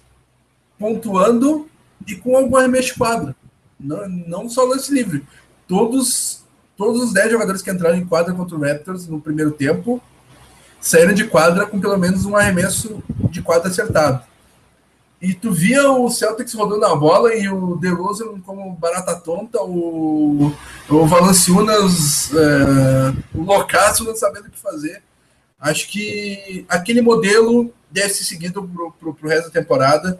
[0.77, 1.69] pontuando
[2.07, 3.35] e com algum arremesso de quadra.
[3.79, 5.25] Não, não só lance livre.
[5.67, 6.43] Todos,
[6.77, 10.01] todos os 10 jogadores que entraram em quadra contra o Raptors no primeiro tempo
[10.79, 14.23] saíram de quadra com pelo menos um arremesso de quadra acertado.
[15.25, 20.53] E tu via o Celtics rodando a bola e o DeRozan como barata tonta, o,
[20.87, 25.01] o Valanciunas, é, o não sabendo o que fazer.
[25.59, 30.19] Acho que aquele modelo deve ser seguido para o resto da temporada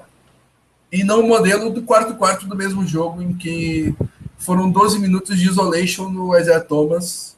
[0.92, 3.94] e não o modelo do quarto quarto do mesmo jogo, em que
[4.40, 7.38] foram 12 minutos de isolation no Isaiah Thomas,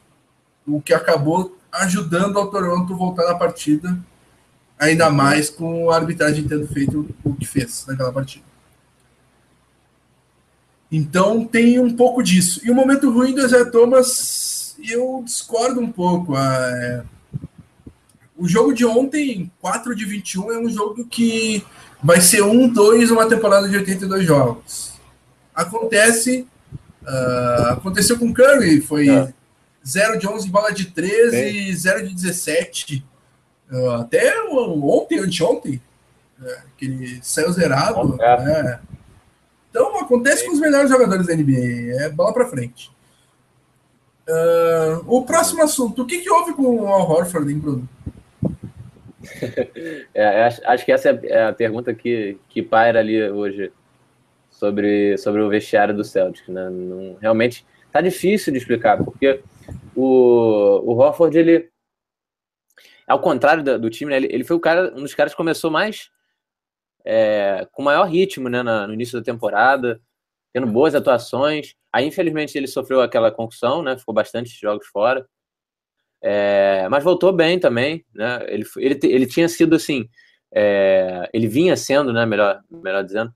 [0.66, 4.00] o que acabou ajudando ao Toronto voltar na partida,
[4.80, 8.46] ainda mais com a arbitragem tendo feito o que fez naquela partida.
[10.92, 12.62] Então tem um pouco disso.
[12.64, 16.38] E o momento ruim do Isaiah Thomas, eu discordo um pouco.
[16.38, 17.04] É...
[18.38, 21.66] O jogo de ontem, 4 de 21, é um jogo que
[22.02, 24.94] vai ser um, dois, uma temporada de 82 jogos.
[25.54, 26.48] Acontece,
[27.02, 29.34] uh, aconteceu com o Curry, foi é.
[29.86, 33.04] 0 de 11 bola de 13, 0 de 17.
[33.72, 35.82] Ah, até ontem, anteontem,
[36.42, 38.18] é, que ele saiu zerado.
[38.22, 38.80] É.
[39.70, 42.92] Então acontece com os melhores jogadores da NBA, é bola para frente.
[44.28, 47.90] Uh, o próximo assunto, o que, que houve com o Al Horford, hein, Bruno?
[50.14, 53.72] É, acho, acho, que essa é a pergunta que, que paira ali hoje
[54.50, 56.48] sobre, sobre o vestiário do Celtic.
[56.50, 56.70] Né?
[56.70, 59.42] Não, realmente tá difícil de explicar, porque
[59.96, 61.70] o, o Hofford, ele,
[63.08, 65.38] ao contrário do, do time, né, ele, ele foi o cara, um dos caras que
[65.38, 66.10] começou mais
[67.06, 70.02] é, com maior ritmo né, no início da temporada,
[70.52, 71.74] tendo boas atuações.
[71.94, 73.98] Aí, infelizmente, ele sofreu aquela concussão, né?
[73.98, 75.26] Ficou bastante jogos fora.
[76.22, 78.40] É, mas voltou bem também, né?
[78.48, 80.10] Ele, ele, ele tinha sido assim,
[80.54, 82.26] é, ele vinha sendo, né?
[82.26, 83.34] Melhor, melhor dizendo,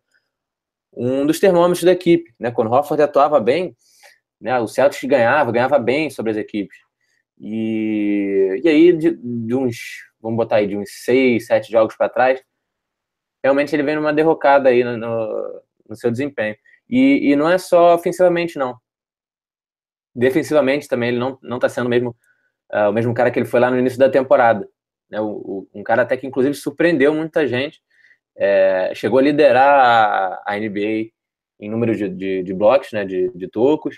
[0.93, 2.51] um dos termômetros da equipe, né?
[2.51, 3.75] Quando o Hofford atuava bem,
[4.39, 4.59] né?
[4.59, 6.77] O Celtics ganhava, ganhava bem sobre as equipes.
[7.43, 12.07] E, e aí, de, de uns, vamos botar aí, de uns seis, sete jogos para
[12.07, 12.39] trás,
[13.43, 14.95] realmente ele vem numa derrocada aí no,
[15.89, 16.55] no, seu desempenho.
[16.87, 18.77] E, e, não é só ofensivamente, não.
[20.13, 22.15] Defensivamente também ele não, não tá sendo mesmo
[22.71, 24.69] uh, o mesmo cara que ele foi lá no início da temporada.
[25.09, 25.19] Né?
[25.19, 27.81] O, o, um cara até que, inclusive, surpreendeu muita gente.
[28.37, 31.11] É, chegou a liderar a, a, NBA
[31.59, 33.03] em número de, de, de blocos, né?
[33.03, 33.97] de, de tocos,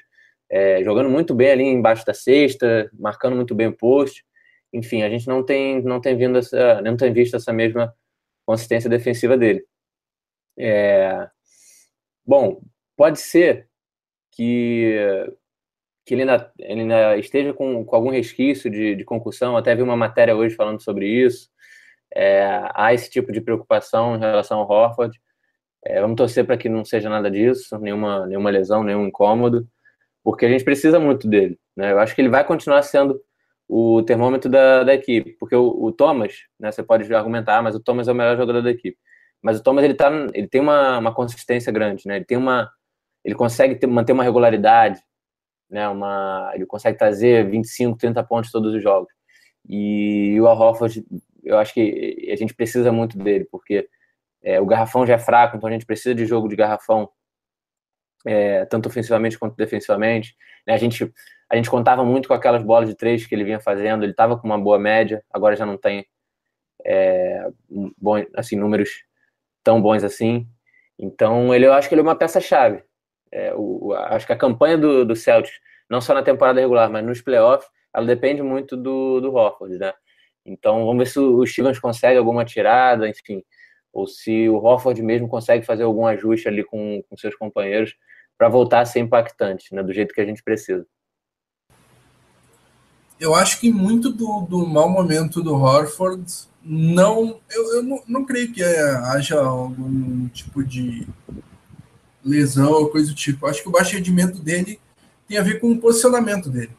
[0.54, 4.24] é, jogando muito bem ali embaixo da cesta, marcando muito bem o post.
[4.72, 7.92] Enfim, a gente não tem, não tem, vindo essa, não tem visto essa mesma
[8.46, 9.66] consistência defensiva dele.
[10.56, 11.28] É,
[12.24, 12.62] bom,
[12.96, 13.68] pode ser
[14.32, 14.96] que
[16.06, 19.56] que ele ainda, ele ainda esteja com, com algum resquício de, de concussão.
[19.58, 21.50] Até vi uma matéria hoje falando sobre isso.
[22.14, 25.20] É, há esse tipo de preocupação em relação ao Horford.
[25.84, 29.68] É, vamos torcer para que não seja nada disso, nenhuma, nenhuma lesão, nenhum incômodo,
[30.24, 31.60] porque a gente precisa muito dele.
[31.76, 31.92] Né?
[31.92, 33.20] Eu acho que ele vai continuar sendo
[33.68, 37.80] o termômetro da, da equipe, porque o, o Thomas, né, você pode argumentar, mas o
[37.80, 38.98] Thomas é o melhor jogador da equipe.
[39.42, 42.18] Mas o Thomas ele, tá, ele tem uma, uma consistência grande, né?
[42.18, 42.72] ele tem uma,
[43.24, 45.02] ele consegue ter, manter uma regularidade,
[45.70, 45.88] né?
[45.90, 49.12] Uma, ele consegue trazer 25, 30 pontos todos os jogos.
[49.68, 51.04] E o Al Horford,
[51.44, 53.88] eu acho que a gente precisa muito dele, porque
[54.44, 57.10] é, o garrafão já é fraco, então a gente precisa de jogo de garrafão,
[58.26, 60.36] é, tanto ofensivamente quanto defensivamente.
[60.66, 60.74] Né?
[60.74, 61.12] A, gente,
[61.50, 64.38] a gente contava muito com aquelas bolas de três que ele vinha fazendo, ele estava
[64.38, 66.06] com uma boa média, agora já não tem
[66.86, 67.48] é,
[67.98, 68.90] bom, assim, números
[69.64, 70.48] tão bons assim.
[70.98, 72.84] Então, ele, eu acho que ele é uma peça-chave.
[73.32, 73.54] É,
[74.10, 75.60] acho que a campanha do, do Celtics,
[75.90, 79.94] não só na temporada regular, mas nos playoffs, ela depende muito do, do Horford, né?
[80.46, 83.44] Então vamos ver se o Stevens consegue alguma tirada, enfim,
[83.94, 87.96] ou se o Horford mesmo consegue fazer algum ajuste ali com, com seus companheiros
[88.44, 89.82] para voltar a ser impactante, né?
[89.82, 90.86] Do jeito que a gente precisa.
[93.18, 96.26] Eu acho que muito do, do mau momento do Horford
[96.62, 97.40] não.
[97.50, 101.08] Eu, eu não, não creio que haja algum tipo de
[102.22, 103.48] lesão ou coisa do tipo.
[103.48, 104.78] Acho que o baixo rendimento dele
[105.26, 106.72] tem a ver com o posicionamento dele.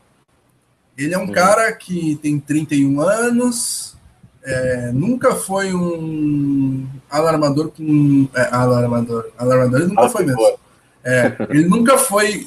[0.99, 1.33] Ele é um uhum.
[1.33, 3.97] cara que tem 31 anos,
[4.43, 8.29] é, nunca foi um alarmador com.
[8.35, 9.31] É, alarmador.
[9.39, 10.59] Alarmador ele nunca foi mesmo.
[11.05, 12.47] É, ele nunca foi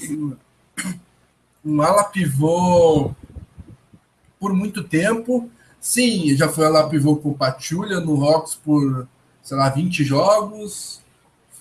[1.64, 3.12] um ala pivô
[4.40, 5.50] por muito tempo.
[5.80, 9.08] Sim, já foi lá pivô com o no Rocks por,
[9.44, 11.02] sei lá, 20 jogos.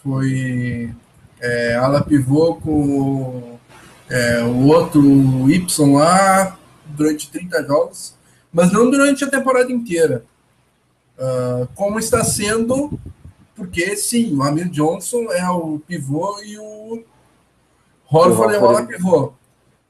[0.02, 0.94] Foi
[1.40, 3.58] é, ala pivô com
[4.08, 8.14] é, o outro Y lá durante 30 jogos,
[8.52, 10.24] mas não durante a temporada inteira.
[11.18, 12.98] Uh, como está sendo,
[13.56, 17.02] porque sim, o Amir Johnson é o pivô e o
[18.08, 19.32] Horford é o ala pivô.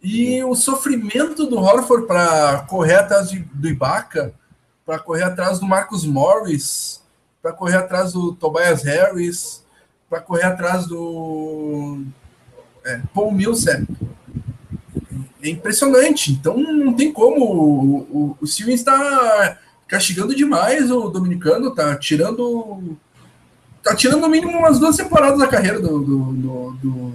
[0.02, 4.33] E o sofrimento do Horford para correr atrás de, do Ibaka,
[4.85, 7.02] para correr atrás do Marcus Morris,
[7.42, 9.64] para correr atrás do Tobias Harris,
[10.09, 12.05] para correr atrás do
[12.85, 13.85] é, Paul Millsap.
[15.42, 16.33] É impressionante.
[16.33, 17.44] Então não tem como.
[17.44, 22.96] O, o, o Silvio está castigando demais o dominicano, tá tirando.
[23.87, 27.12] Tá tirando no mínimo umas duas temporadas da carreira do, do, do, do,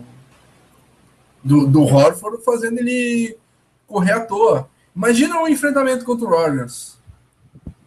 [1.44, 3.38] do, do Horford, fazendo ele
[3.86, 4.70] correr à toa.
[4.96, 6.98] Imagina um enfrentamento contra o Rogers.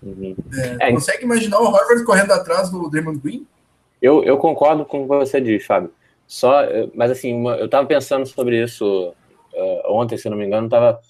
[0.02, 0.36] Uhum.
[0.52, 3.46] É, é, consegue imaginar o Horford correndo atrás do Draymond Green?
[4.02, 5.90] Eu, eu concordo com o que você diz, Fábio.
[6.26, 6.54] Só,
[6.94, 9.14] mas assim, uma, eu estava pensando sobre isso
[9.54, 11.00] uh, ontem, se não me engano, estava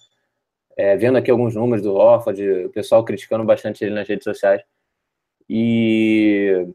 [0.76, 4.62] é, vendo aqui alguns números do Horford, o pessoal criticando bastante ele nas redes sociais.
[5.50, 6.68] E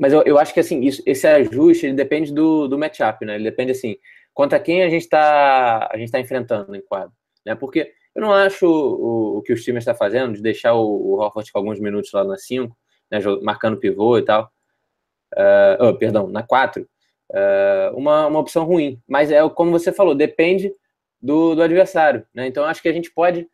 [0.00, 3.36] mas eu, eu acho que assim, isso, esse ajuste ele depende do, do matchup, né?
[3.36, 3.96] Ele depende assim,
[4.34, 7.12] contra quem a gente está a gente tá enfrentando em quadro,
[7.46, 7.54] né?
[7.54, 10.84] Porque eu não acho o, o que os times estão tá fazendo de deixar o,
[10.84, 12.76] o Horford com alguns minutos lá na 5,
[13.10, 14.50] né, marcando pivô e tal
[15.36, 16.86] uh, oh, perdão, na 4, uh,
[17.32, 19.00] ah, uma, uma opção ruim.
[19.06, 20.72] Mas é como você falou, depende
[21.20, 22.26] do, do adversário.
[22.34, 22.46] Né?
[22.46, 23.48] Então acho que a gente pode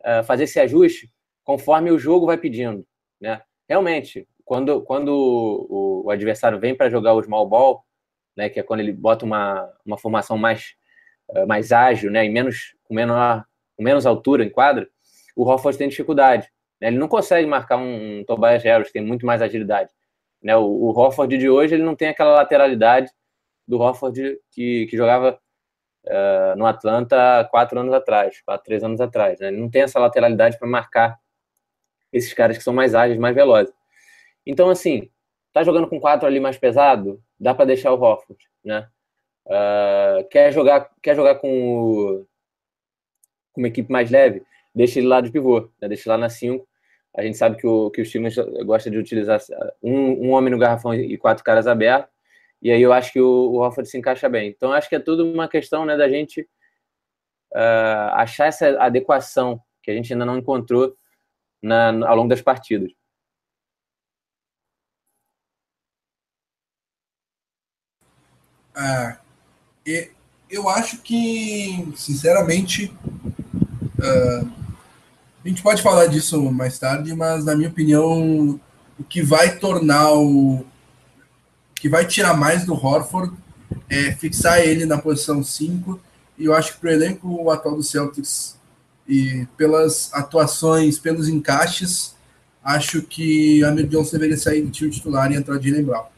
[0.00, 1.12] uh, fazer esse ajuste
[1.44, 2.86] conforme o jogo vai pedindo.
[3.20, 3.40] Né?
[3.68, 7.86] Realmente, quando, quando o, o adversário vem para jogar o small ball,
[8.36, 10.74] né, que é quando ele bota uma, uma formação mais,
[11.30, 14.86] uh, mais ágil né, e menos, com, menor, com menos altura em quadra,
[15.34, 16.52] o Hofford tem dificuldade.
[16.78, 16.88] Né?
[16.88, 19.90] Ele não consegue marcar um, um Tobias Harris, que tem muito mais agilidade.
[20.42, 20.54] Né?
[20.54, 23.10] O, o Hofford de hoje ele não tem aquela lateralidade
[23.66, 25.40] do Hofford que, que jogava
[26.04, 29.40] uh, no Atlanta quatro anos atrás, quatro, três anos atrás.
[29.40, 29.48] Né?
[29.48, 31.18] Ele não tem essa lateralidade para marcar
[32.12, 33.72] esses caras que são mais ágeis, mais velozes.
[34.46, 35.10] Então, assim,
[35.52, 38.88] tá jogando com quatro ali mais pesado, dá para deixar o Hofford, né?
[39.46, 42.26] Uh, quer jogar quer jogar com, o,
[43.52, 44.42] com uma equipe mais leve,
[44.74, 45.88] deixa ele lá de pivô, né?
[45.88, 46.66] deixa ele lá na 5
[47.14, 49.40] a gente sabe que, o, que os times gostam de utilizar
[49.82, 52.10] um, um homem no garrafão e quatro caras abertos.
[52.60, 54.48] E aí eu acho que o, o se encaixa bem.
[54.48, 56.42] Então acho que é tudo uma questão né, da gente
[57.52, 60.94] uh, achar essa adequação que a gente ainda não encontrou
[61.60, 62.90] na, ao longo das partidas.
[68.74, 69.16] Ah,
[70.52, 72.92] eu acho que, sinceramente,
[73.98, 74.52] uh,
[75.44, 78.60] a gente pode falar disso mais tarde, mas na minha opinião,
[78.98, 80.64] o que vai tornar o.
[81.74, 83.34] que vai tirar mais do Horford
[83.88, 85.98] é fixar ele na posição 5.
[86.38, 88.56] E eu acho que para o elenco atual do Celtics
[89.08, 92.14] e pelas atuações, pelos encaixes,
[92.62, 96.11] acho que a Amir Johnson deveria sair do time titular e entrar de Brown.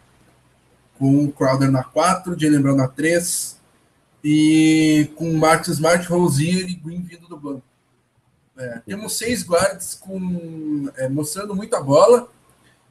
[0.99, 3.59] Com o Crowder na 4, Jalen Brown na 3
[4.23, 7.63] e com Marcus Smart, Rosier e Green vindo do banco.
[8.57, 12.29] É, temos seis guardas com, é, mostrando muita bola.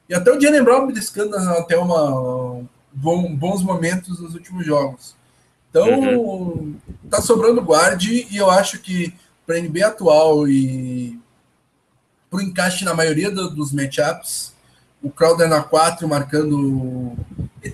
[0.08, 2.62] E até o Jalen Brown beliscando até uma,
[2.92, 5.16] bom, bons momentos nos últimos jogos.
[5.70, 6.76] Então, uhum.
[7.10, 9.12] tá sobrando guarde e eu acho que
[9.44, 11.18] para a NBA atual e
[12.30, 14.53] para o encaixe na maioria do, dos matchups,
[15.04, 17.12] o Crowder na 4 marcando.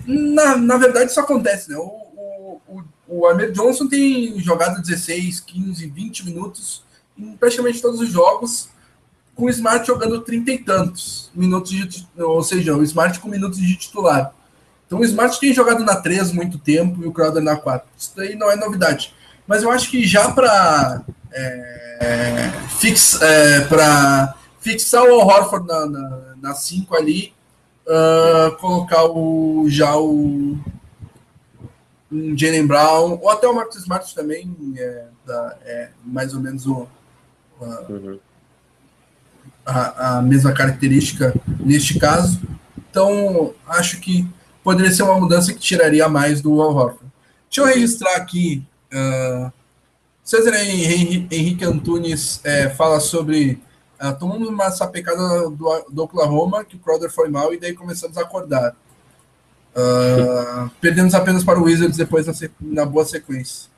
[0.05, 1.77] Na, na verdade, isso acontece, né?
[1.77, 6.83] O, o, o Amir Johnson tem jogado 16, 15, 20 minutos
[7.17, 8.69] em praticamente todos os jogos,
[9.33, 13.59] com o Smart jogando trinta e tantos minutos, de, ou seja, o Smart com minutos
[13.59, 14.33] de titular.
[14.85, 17.87] Então o Smart tem jogado na 3 muito tempo e o Crowder na 4.
[17.97, 19.13] Isso daí não é novidade.
[19.47, 23.67] Mas eu acho que já para é, fix, é,
[24.59, 27.33] fixar o Horford na, na, na 5 ali,
[27.85, 30.57] uh, colocar o, já o
[32.11, 36.65] um Jalen Brown, ou até o Marcus Smart também, é, da, é mais ou menos
[36.65, 36.87] o,
[37.61, 38.19] uhum.
[39.65, 42.41] a, a, mesma característica neste caso.
[42.89, 44.27] Então, acho que
[44.61, 47.11] poderia ser uma mudança que tiraria mais do Al Horford.
[47.49, 48.61] Deixa eu registrar aqui.
[48.93, 49.51] Uh,
[50.23, 53.61] César Henrique Antunes é, fala sobre.
[54.01, 58.17] Uh, tomamos uma sapecada do, do Oklahoma, que o Crowder foi mal, e daí começamos
[58.17, 58.75] a acordar.
[59.75, 63.69] Uh, perdemos apenas para o Wizards depois na, na boa sequência.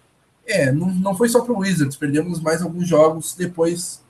[0.48, 4.02] É, não, não foi só para o Wizards, perdemos mais alguns jogos depois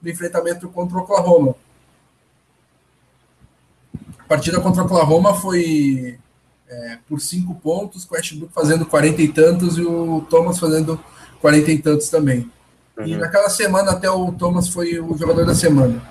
[0.00, 1.54] do enfrentamento contra o Oklahoma.
[4.20, 6.18] A partida contra o Oklahoma foi
[6.66, 10.98] é, por cinco pontos, com o Westbrook fazendo quarenta e tantos e o Thomas fazendo
[11.40, 12.50] quarenta e tantos também.
[12.98, 13.06] Uhum.
[13.06, 16.02] E naquela semana até o Thomas foi o jogador da semana.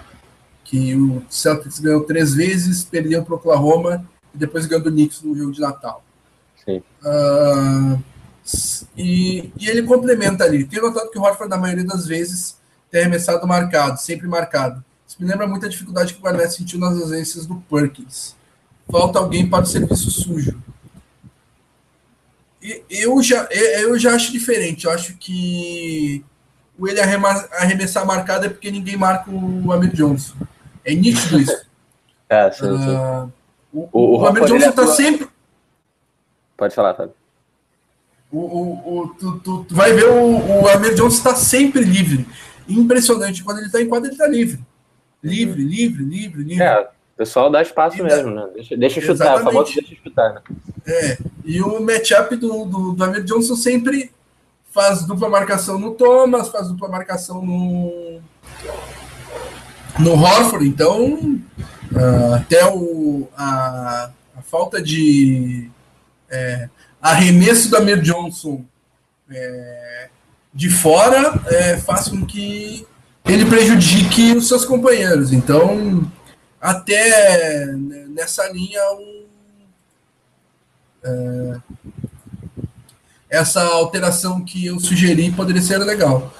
[0.64, 5.22] Que o Celtics ganhou três vezes, perdeu para o Oklahoma e depois ganhou do Knicks
[5.22, 6.04] no jogo de Natal.
[6.66, 6.82] Sim.
[7.04, 8.02] Uh,
[8.98, 10.66] e, e, ele complementa ali.
[10.66, 12.58] Tenho notado que o Horford, na maioria das vezes,
[12.90, 14.84] tem arremessado marcado, sempre marcado.
[15.08, 18.36] Isso me lembra muito a dificuldade que o Garnett sentiu nas ausências do Perkins.
[18.90, 20.62] Falta alguém para o serviço sujo.
[22.62, 24.86] E, eu, já, eu já acho diferente.
[24.86, 26.24] Eu acho que
[26.78, 30.36] o ele arremessar marcado é porque ninguém marca o Amir Johnson.
[30.86, 31.66] É nítido isso.
[32.30, 32.96] é, sim, sim.
[32.96, 33.32] Uh,
[33.74, 35.28] o, o, o Amir Johnson está sempre.
[36.56, 37.14] Pode falar, Fábio.
[38.32, 42.28] O, o, o, tu, tu, tu, vai ver o, o Amir Johnson está sempre livre.
[42.68, 43.44] Impressionante.
[43.44, 44.60] Quando ele está em quadra, ele está livre.
[45.24, 45.70] Livre, uhum.
[45.70, 46.64] livre, livre, livre.
[46.64, 48.46] É, o pessoal dá espaço e mesmo, da...
[48.46, 48.52] né?
[48.54, 50.42] Deixa, deixa chutar, famoso deixa chutar, né?
[50.86, 54.12] É, e o matchup do, do, do Amir Johnson sempre
[54.78, 58.22] faz dupla marcação no Thomas, faz dupla marcação no,
[59.98, 60.68] no Horford.
[60.68, 61.42] Então,
[61.92, 65.72] uh, até o, a, a falta de
[66.30, 66.70] é,
[67.02, 68.64] arremesso da Amir Johnson
[69.32, 70.10] é,
[70.54, 72.86] de fora é, faz com que
[73.26, 75.34] ele prejudique os seus companheiros.
[75.34, 76.06] Então,
[76.62, 77.66] até
[78.10, 79.26] nessa linha, um,
[81.04, 81.58] é,
[83.30, 86.34] essa alteração que eu sugeri poderia ser legal.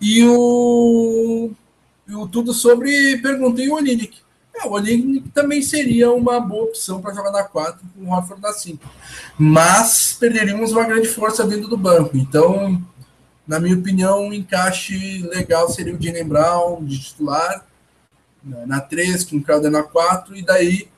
[0.00, 1.50] E o,
[2.10, 4.18] o tudo sobre perguntei o Olinick.
[4.54, 8.36] É, o Olinick também seria uma boa opção para jogar na 4 com o Rafa
[8.40, 8.86] na 5.
[9.38, 12.16] Mas perderíamos uma grande força vindo do banco.
[12.16, 12.82] Então,
[13.46, 17.64] na minha opinião, um encaixe legal seria o Jalen Brown de titular
[18.42, 20.88] né, na 3, com o Crowder na 4, e daí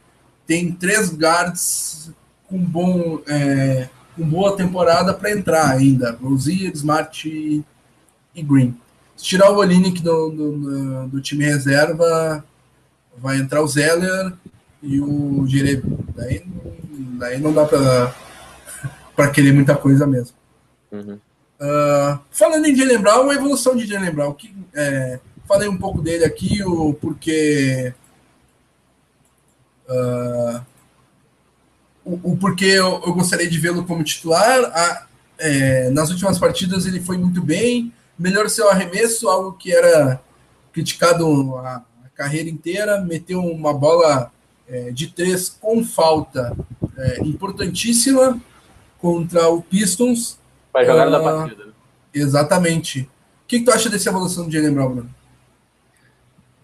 [0.47, 2.11] tem três guards
[2.49, 3.89] com bom é,
[4.21, 6.13] com boa temporada para entrar ainda.
[6.23, 7.65] Rozier, Smart e,
[8.35, 8.77] e Green.
[9.17, 12.45] Se tirar o Olinick do, do, do, time reserva,
[13.17, 14.33] vai entrar o Zeller
[14.83, 15.83] e o Jeremy.
[16.15, 16.45] Daí,
[17.19, 20.37] daí não dá para querer muita coisa mesmo.
[20.93, 21.19] Uhum.
[21.61, 26.01] Uh, falando em Jalen Brown, a evolução de Jalen Brown, que, é, falei um pouco
[26.01, 27.93] dele aqui, o porque
[29.89, 30.65] uh,
[32.05, 34.65] o, o porquê eu, eu, gostaria de vê-lo como titular.
[34.65, 35.07] A,
[35.39, 40.21] é, nas últimas partidas ele foi muito bem, melhor seu arremesso, algo que era
[40.73, 44.31] criticado a, a carreira inteira, meteu uma bola
[44.69, 46.57] é, de três com falta
[46.97, 48.41] é, importantíssima
[48.99, 50.39] contra o Pistons.
[50.73, 51.67] Vai jogar uh, na partida.
[51.67, 51.73] Né?
[52.15, 53.01] Exatamente.
[53.01, 53.09] O
[53.49, 55.15] que, que, tu acha dessa evolução do Jalen Brown, Bruno?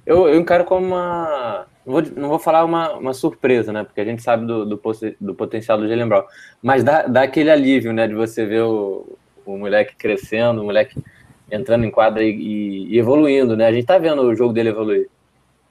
[0.05, 3.84] Eu, eu encaro como uma não vou, não vou falar uma, uma surpresa, né?
[3.84, 4.80] Porque a gente sabe do, do,
[5.20, 6.24] do potencial do Jalen Brown.
[6.61, 8.09] Mas dá, dá aquele alívio, né?
[8.09, 9.16] De você ver o,
[9.47, 11.01] o moleque crescendo, o moleque
[11.49, 13.66] entrando em quadra e, e, e, evoluindo, né?
[13.66, 15.09] A gente tá vendo o jogo dele evoluir.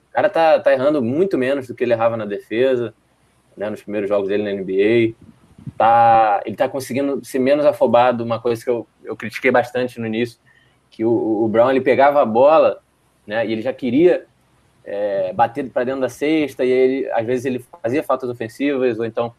[0.10, 2.94] O cara tá, tá errando muito menos do que ele errava na defesa,
[3.58, 3.70] né?
[3.70, 5.14] Nos primeiros jogos dele na NBA.
[5.78, 10.08] Tá, ele tá conseguindo ser menos afobado, uma coisa que eu, eu critiquei bastante no
[10.08, 10.40] início,
[10.90, 12.80] que o, o Brown ele pegava a bola,
[13.28, 13.46] né?
[13.46, 14.26] E ele já queria
[14.86, 19.06] é, bater para dentro da cesta, e ele, às vezes ele fazia faltas ofensivas, ou
[19.06, 19.34] então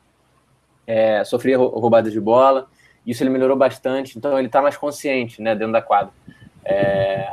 [0.87, 2.69] é, sofria roubadas de bola.
[3.07, 6.13] Isso ele melhorou bastante, então ele está mais consciente né, dentro da quadra.
[6.65, 7.33] É,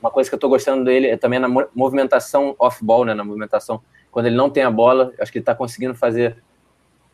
[0.00, 3.80] uma coisa que eu estou gostando dele é também na movimentação off-ball, né, na movimentação,
[4.10, 6.36] quando ele não tem a bola, acho que ele está conseguindo fazer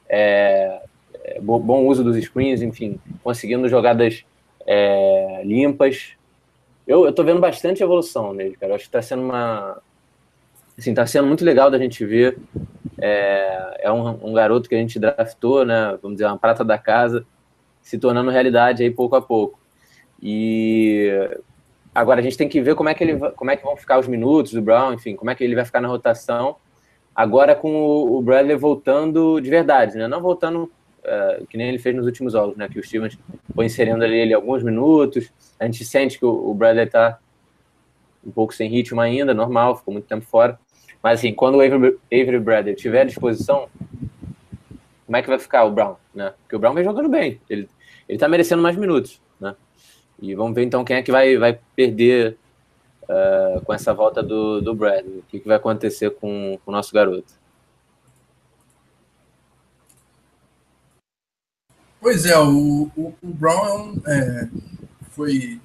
[0.08, 0.82] é,
[1.24, 4.24] é bom uso dos screens, enfim, conseguindo jogadas
[4.66, 6.12] é, limpas.
[6.86, 8.74] Eu, estou vendo bastante evolução nele, cara.
[8.74, 9.82] Acho que está sendo uma,
[10.78, 12.38] assim, tá sendo muito legal da gente ver.
[12.98, 15.98] É, é um, um, garoto que a gente draftou, né?
[16.02, 17.26] Vamos dizer, uma prata da casa,
[17.82, 19.58] se tornando realidade aí pouco a pouco.
[20.22, 21.10] E
[21.94, 23.98] agora a gente tem que ver como é que ele como é que vão ficar
[23.98, 26.56] os minutos do Brown, enfim, como é que ele vai ficar na rotação.
[27.14, 30.06] Agora com o, Bradley voltando de verdade, né?
[30.06, 32.68] Não voltando uh, que nem ele fez nos últimos jogos, né?
[32.68, 33.18] Que o Stevens
[33.54, 35.32] foi inserindo ali ele alguns minutos.
[35.58, 37.18] A gente sente que o, o Bradley tá
[38.24, 40.58] um pouco sem ritmo ainda, normal, ficou muito tempo fora.
[41.02, 43.68] Mas assim, quando o Avery, Avery Bradley tiver à disposição,
[45.04, 46.34] como é que vai ficar o Brown, né?
[46.42, 47.68] Porque o Brown vem jogando bem, ele,
[48.08, 49.54] ele tá merecendo mais minutos, né?
[50.20, 52.36] E vamos ver então quem é que vai, vai perder
[53.04, 55.18] uh, com essa volta do, do Bradley.
[55.18, 57.32] O que, que vai acontecer com, com o nosso garoto.
[62.00, 64.48] Pois é, o, o, o Brown é,
[65.10, 65.60] foi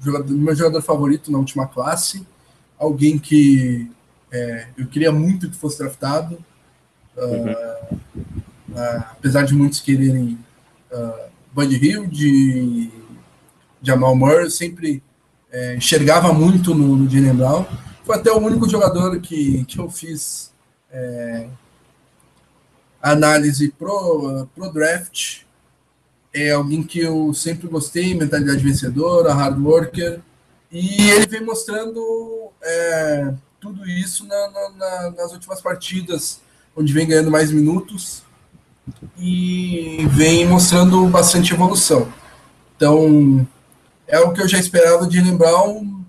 [0.00, 2.26] jogador, meu jogador favorito na última classe.
[2.78, 3.90] alguém que
[4.32, 6.38] é, eu queria muito que fosse draftado,
[7.16, 7.52] uhum.
[7.52, 10.38] uh, apesar de muitos quererem
[10.92, 12.90] uh, Buddy Hill, de
[13.82, 15.02] Jamal Murray, sempre
[15.50, 17.64] é, enxergava muito no, no Jalen Brown.
[18.04, 20.52] Foi até o único jogador que, que eu fiz
[20.90, 21.48] é,
[23.00, 25.42] análise pro, pro draft.
[26.34, 30.20] É alguém que eu sempre gostei, mentalidade vencedora, hard worker.
[30.70, 33.32] E ele vem mostrando é,
[33.66, 36.40] tudo isso na, na, na, nas últimas partidas,
[36.76, 38.22] onde vem ganhando mais minutos
[39.18, 42.12] e vem mostrando bastante evolução.
[42.76, 43.46] Então,
[44.06, 46.04] é o que eu já esperava de lembrar um,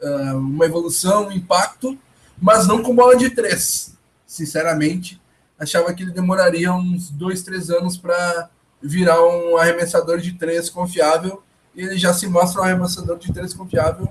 [0.00, 1.98] uh, uma evolução, um impacto,
[2.40, 3.94] mas não com bola de três.
[4.26, 5.20] Sinceramente,
[5.58, 8.48] achava que ele demoraria uns dois, três anos para
[8.80, 11.42] virar um arremessador de três confiável,
[11.74, 14.08] e ele já se mostra um arremessador de três confiável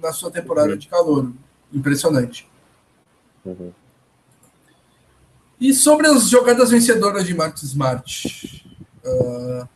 [0.00, 0.78] na sua temporada uhum.
[0.78, 1.32] de calor.
[1.72, 2.48] Impressionante.
[3.44, 3.72] Uhum.
[5.60, 8.64] E sobre as jogadas vencedoras de Marcos Smart.
[9.04, 9.68] Uh,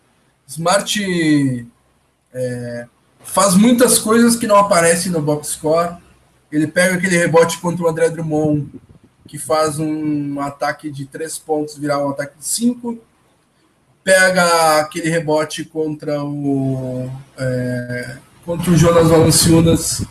[0.46, 1.66] Smart
[2.32, 2.86] é,
[3.22, 5.96] faz muitas coisas que não aparecem no box score.
[6.50, 8.68] Ele pega aquele rebote contra o André Drummond,
[9.26, 12.98] que faz um ataque de três pontos virar um ataque de cinco.
[14.02, 20.02] Pega aquele rebote contra o é, contra o Jonas Valanciunas,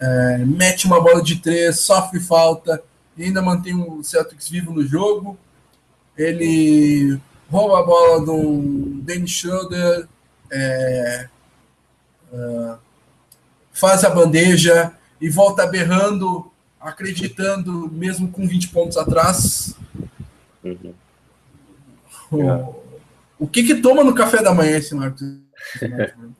[0.00, 2.82] é, mete uma bola de três, sofre falta
[3.24, 5.38] ainda mantém o Celtics vivo no jogo.
[6.16, 7.18] Ele
[7.50, 10.08] rouba a bola do Dennis Schroeder,
[10.50, 11.28] é,
[12.32, 12.74] é,
[13.72, 19.74] faz a bandeja e volta berrando, acreditando, mesmo com 20 pontos atrás.
[20.64, 20.94] Uhum.
[22.30, 25.22] O, o que que toma no café da manhã esse Marcos?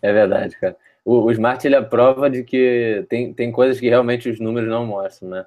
[0.00, 0.76] É verdade, cara.
[1.04, 4.38] O, o Smart ele é a prova de que tem, tem coisas que realmente os
[4.38, 5.46] números não mostram, né?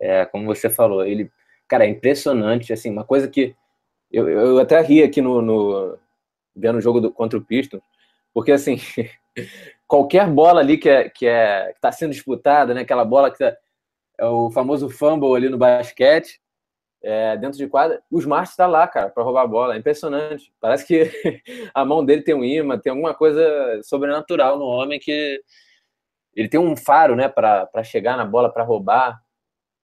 [0.00, 1.30] É, como você falou, ele,
[1.66, 3.56] cara, é impressionante, assim, uma coisa que
[4.10, 5.98] eu, eu até ri aqui no, no
[6.54, 7.82] vendo o jogo do, contra o Pistons,
[8.32, 8.78] porque assim,
[9.86, 13.38] qualquer bola ali que é que é que tá sendo disputada, né, aquela bola que
[13.38, 13.56] tá,
[14.18, 16.40] é o famoso fumble ali no basquete,
[17.02, 19.74] é, dentro de quadra, o Smart está lá, cara, para roubar a bola.
[19.74, 20.52] É impressionante.
[20.60, 21.10] Parece que
[21.74, 25.40] a mão dele tem um imã, tem alguma coisa sobrenatural no homem que
[26.34, 29.20] ele tem um faro, né, para chegar na bola, para roubar.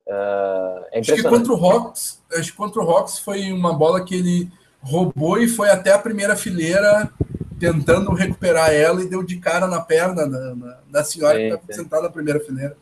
[0.07, 4.05] Uh, é acho que contra o Hawks, acho que contra o Hawks foi uma bola
[4.05, 4.51] que ele
[4.81, 7.11] roubou e foi até a primeira fileira
[7.59, 11.73] tentando recuperar ela e deu de cara na perna da, da, senhora sim, que estava
[11.73, 12.77] sentada na primeira fileira.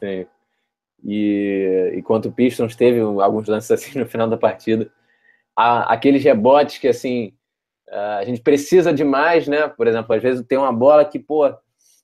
[0.00, 0.26] Sim.
[1.04, 4.90] E enquanto o Pistons teve alguns lances assim no final da partida,
[5.56, 7.32] há aqueles rebotes que assim
[7.90, 9.66] a gente precisa demais, né?
[9.68, 11.50] Por exemplo, às vezes tem uma bola que pô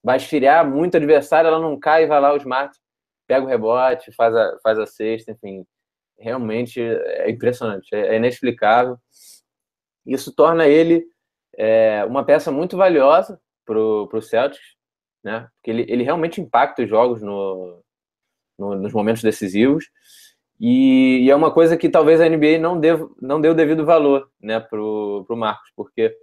[0.03, 2.74] vai esfriar muito adversário, ela não cai vai lá o Smart
[3.26, 5.66] pega o rebote, faz a, faz a cesta, enfim.
[6.18, 8.99] Realmente é impressionante, é, é inexplicável.
[10.07, 11.05] Isso torna ele
[11.57, 14.76] é, uma peça muito valiosa para o Celtics,
[15.22, 15.49] né?
[15.57, 17.82] Porque ele, ele realmente impacta os jogos no,
[18.59, 19.86] no, nos momentos decisivos.
[20.61, 24.30] E, e, é uma coisa que talvez a NBA não, deu não deu devido valor
[24.40, 26.16] né, para o Marcos, porque,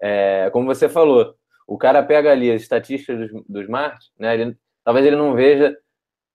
[0.00, 1.34] é, como você falou,
[1.66, 5.76] o cara pega ali as estatísticas dos, dos Smart, né, ele, talvez ele não veja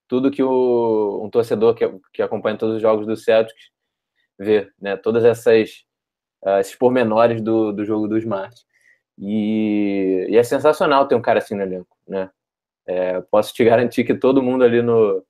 [0.08, 3.72] tudo que o, um torcedor que, que acompanha todos os jogos do Celtics
[4.40, 4.96] vê, né?
[4.98, 5.84] Todas essas
[6.44, 8.56] uh, esses pormenores do, do jogo do Smart.
[9.18, 12.30] E, e, é sensacional ter um cara assim no elenco, né?
[12.86, 15.24] É, posso te garantir que todo mundo ali no,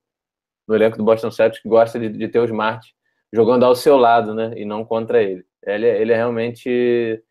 [0.67, 2.93] no elenco do Boston Celtics gosta de, de ter o Smart
[3.31, 4.53] jogando ao seu lado, né?
[4.55, 5.45] E não contra ele.
[5.63, 7.21] Ele, ele é realmente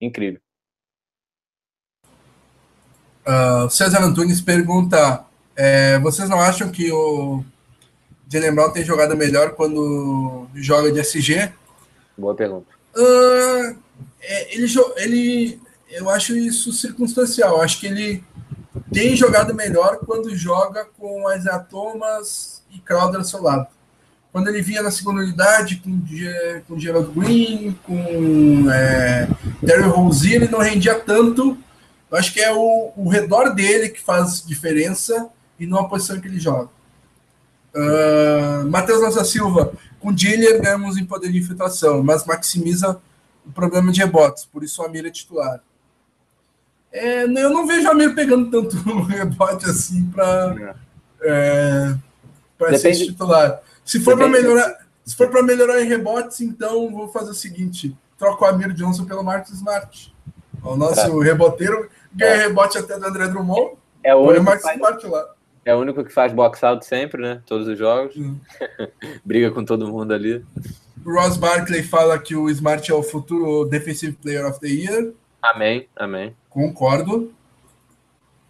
[0.00, 0.40] incrível.
[3.26, 5.26] Uh, César Antunes pergunta
[5.60, 7.42] é, vocês não acham que o
[8.30, 11.52] Jalen Brown tem jogado melhor quando joga de SG?
[12.16, 12.68] Boa pergunta.
[12.96, 13.76] Uh,
[14.20, 14.66] é, ele,
[14.96, 15.60] ele,
[15.90, 17.56] eu acho isso circunstancial.
[17.56, 18.24] Eu acho que ele
[18.92, 23.66] tem jogado melhor quando joga com as Thomas e Crowder ao seu lado.
[24.32, 26.00] Quando ele vinha na segunda unidade com,
[26.66, 29.28] com Gerald Green, com é,
[29.64, 31.56] Terry Rozier, ele não rendia tanto.
[32.10, 36.20] Eu acho que é o, o redor dele que faz diferença e não a posição
[36.20, 36.70] que ele joga.
[37.74, 43.00] Uh, Matheus Nossa Silva, com Diller ganhamos em poder de infiltração, mas maximiza
[43.46, 45.60] o problema de rebotes, por isso o Amir é titular.
[46.90, 50.76] É, eu não vejo o Amir pegando tanto rebote assim para
[51.22, 52.07] é, é
[52.78, 53.60] ser titular.
[53.84, 57.96] Se for para melhorar, se for para melhorar em rebotes, então vou fazer o seguinte:
[58.18, 60.14] troco o Amir Johnson pelo Marcos Smart.
[60.62, 61.24] O nosso é.
[61.24, 62.46] reboteiro ganha é.
[62.48, 65.34] rebote até do André Drummond É o único que faz, lá.
[65.64, 67.42] É o único que faz box out sempre, né?
[67.46, 68.16] Todos os jogos.
[68.16, 68.38] Hum.
[69.24, 70.44] Briga com todo mundo ali.
[71.04, 75.12] Ross Barkley fala que o Smart é o futuro Defensive Player of the Year.
[75.40, 76.36] Amém, amém.
[76.50, 77.32] Concordo.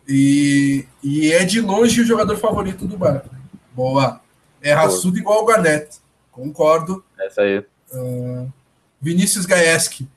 [0.09, 3.38] E, e é de longe o jogador favorito do Barkley.
[3.79, 4.21] Boa.
[4.61, 6.01] É raçudo igual o Garnett.
[6.33, 7.05] Concordo.
[7.17, 7.65] Essa aí.
[7.93, 8.53] Uh,
[9.01, 10.09] Vinícius Gaeski.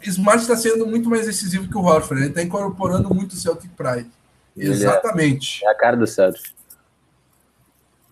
[0.00, 2.22] Smart está sendo muito mais decisivo que o Horford.
[2.22, 4.08] Ele está incorporando muito o Celtic Pride.
[4.56, 5.64] Ele é Exatamente.
[5.64, 6.52] É, é, a cara do Celtic.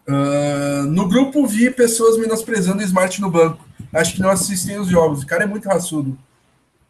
[0.09, 3.65] Uh, no grupo vi pessoas menosprezando o Smart no banco.
[3.93, 5.23] Acho que não assistem os jogos.
[5.23, 6.19] O cara é muito raçudo.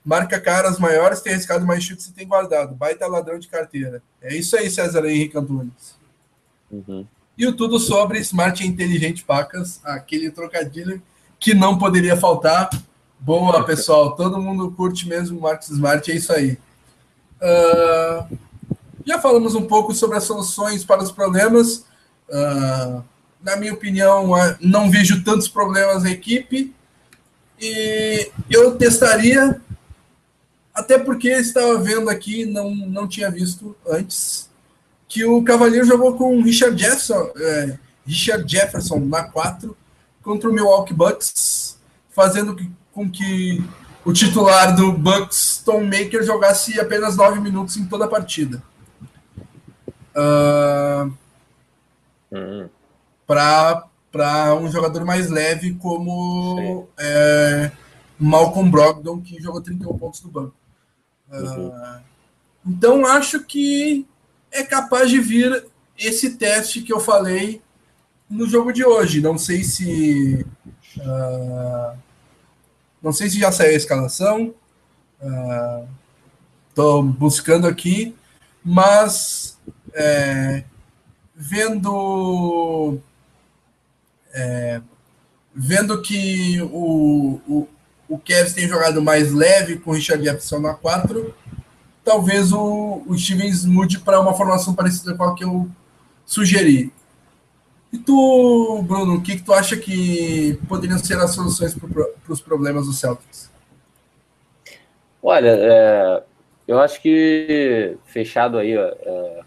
[0.02, 2.74] Marca caras maiores, tem arriscado mais chutes e tem guardado.
[2.74, 4.02] Baita ladrão de carteira.
[4.22, 6.00] É isso aí, César Henrique Antunes.
[6.70, 7.06] Uhum.
[7.36, 11.02] E o tudo sobre Smart e Inteligente Pacas, aquele trocadilho
[11.40, 12.70] que não poderia faltar.
[13.18, 14.14] Boa, pessoal.
[14.14, 16.58] Todo mundo curte mesmo o Marcos Smart, é isso aí.
[17.40, 18.38] Uh,
[19.04, 21.86] já falamos um pouco sobre as soluções para os problemas.
[22.28, 23.02] Uh,
[23.42, 26.74] na minha opinião, uh, não vejo tantos problemas na equipe.
[27.60, 29.60] E eu testaria,
[30.74, 34.50] até porque estava vendo aqui, não, não tinha visto antes,
[35.12, 39.76] que o Cavaleiro jogou com o Richard Jefferson, é, Richard Jefferson na 4
[40.22, 42.56] contra o Milwaukee Bucks, fazendo
[42.90, 43.62] com que
[44.06, 48.62] o titular do Bucks, Tom Maker, jogasse apenas 9 minutos em toda a partida.
[50.16, 51.12] Uh,
[52.30, 52.70] uhum.
[53.26, 57.70] Para um jogador mais leve como é,
[58.18, 60.54] Malcolm Brogdon, que jogou 31 pontos no banco.
[61.30, 62.00] Uh,
[62.64, 64.06] Então, acho que
[64.52, 65.64] é capaz de vir
[65.98, 67.60] esse teste que eu falei
[68.28, 69.20] no jogo de hoje.
[69.20, 70.46] Não sei se.
[70.96, 71.96] Uh,
[73.02, 74.54] não sei se já saiu a escalação.
[76.68, 78.14] Estou uh, buscando aqui,
[78.64, 79.58] mas
[79.94, 80.64] é,
[81.34, 82.98] vendo
[84.32, 84.80] é,
[85.54, 87.68] vendo que o, o,
[88.08, 91.34] o Kevs tem jogado mais leve com o Richard Jefferson na 4,
[92.04, 95.68] talvez o, o Stevens mude para uma formação parecida com a que eu
[96.24, 96.92] sugeri.
[97.92, 102.40] E tu, Bruno, o que, que tu acha que poderiam ser as soluções para os
[102.40, 103.50] problemas do Celtics?
[105.22, 106.22] Olha, é,
[106.66, 109.40] eu acho que fechado aí é,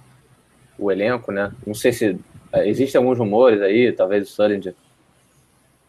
[0.77, 1.51] o elenco, né?
[1.65, 2.19] Não sei se
[2.53, 4.75] é, existem alguns rumores aí, talvez o Sullinger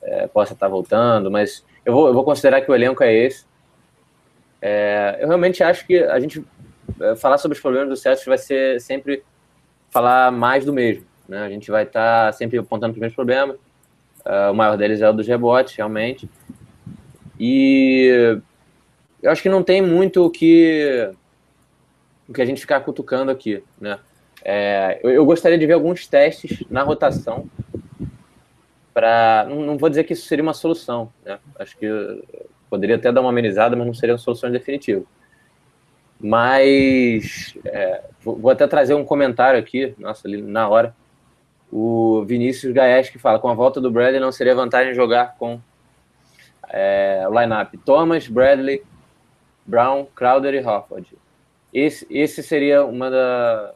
[0.02, 3.44] é, possa estar voltando, mas eu vou, eu vou considerar que o elenco é esse.
[4.62, 6.44] É, eu realmente acho que a gente
[7.16, 9.22] falar sobre os problemas do Celtics vai ser sempre
[9.90, 11.04] falar mais do mesmo.
[11.28, 11.42] Né?
[11.42, 13.56] A gente vai estar tá sempre apontando os mesmos problemas.
[14.24, 16.28] Uh, o maior deles é o dos rebotes, realmente.
[17.38, 18.38] E
[19.22, 21.10] eu acho que não tem muito o que,
[22.28, 23.62] o que a gente ficar cutucando aqui.
[23.80, 23.98] Né?
[24.44, 27.48] É, eu, eu, gostaria de ver alguns testes na rotação.
[28.92, 31.12] Pra, não, não, vou dizer que isso seria uma solução.
[31.24, 31.38] Né?
[31.58, 31.86] Acho que
[32.70, 35.04] poderia até dar uma amenizada, mas não seria uma solução definitiva.
[36.20, 40.94] Mas é, vou, até trazer um comentário aqui, nossa, ali na hora.
[41.70, 45.60] O Vinícius Gaes que fala: com a volta do Bradley, não seria vantagem jogar com
[46.68, 48.82] é, o lineup Thomas, Bradley,
[49.66, 51.16] Brown, Crowder e Hofford.
[51.72, 53.74] Esse, esse seria uma, da,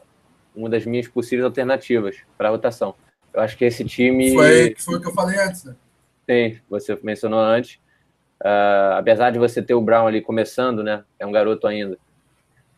[0.55, 2.95] uma das minhas possíveis alternativas para a rotação.
[3.33, 4.33] Eu acho que esse time.
[4.33, 5.75] Foi, foi o que eu falei antes, né?
[6.27, 7.75] Sim, você mencionou antes.
[8.41, 11.03] Uh, apesar de você ter o Brown ali começando, né?
[11.19, 11.97] É um garoto ainda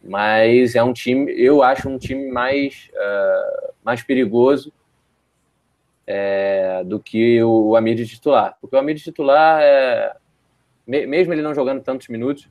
[0.04, 4.74] mas é um time, eu acho um time mais, uh, mais perigoso
[6.06, 8.58] é, do que o, o Amir titular.
[8.60, 10.14] Porque o Amir titular, é,
[10.86, 12.50] mesmo ele não jogando tantos minutos,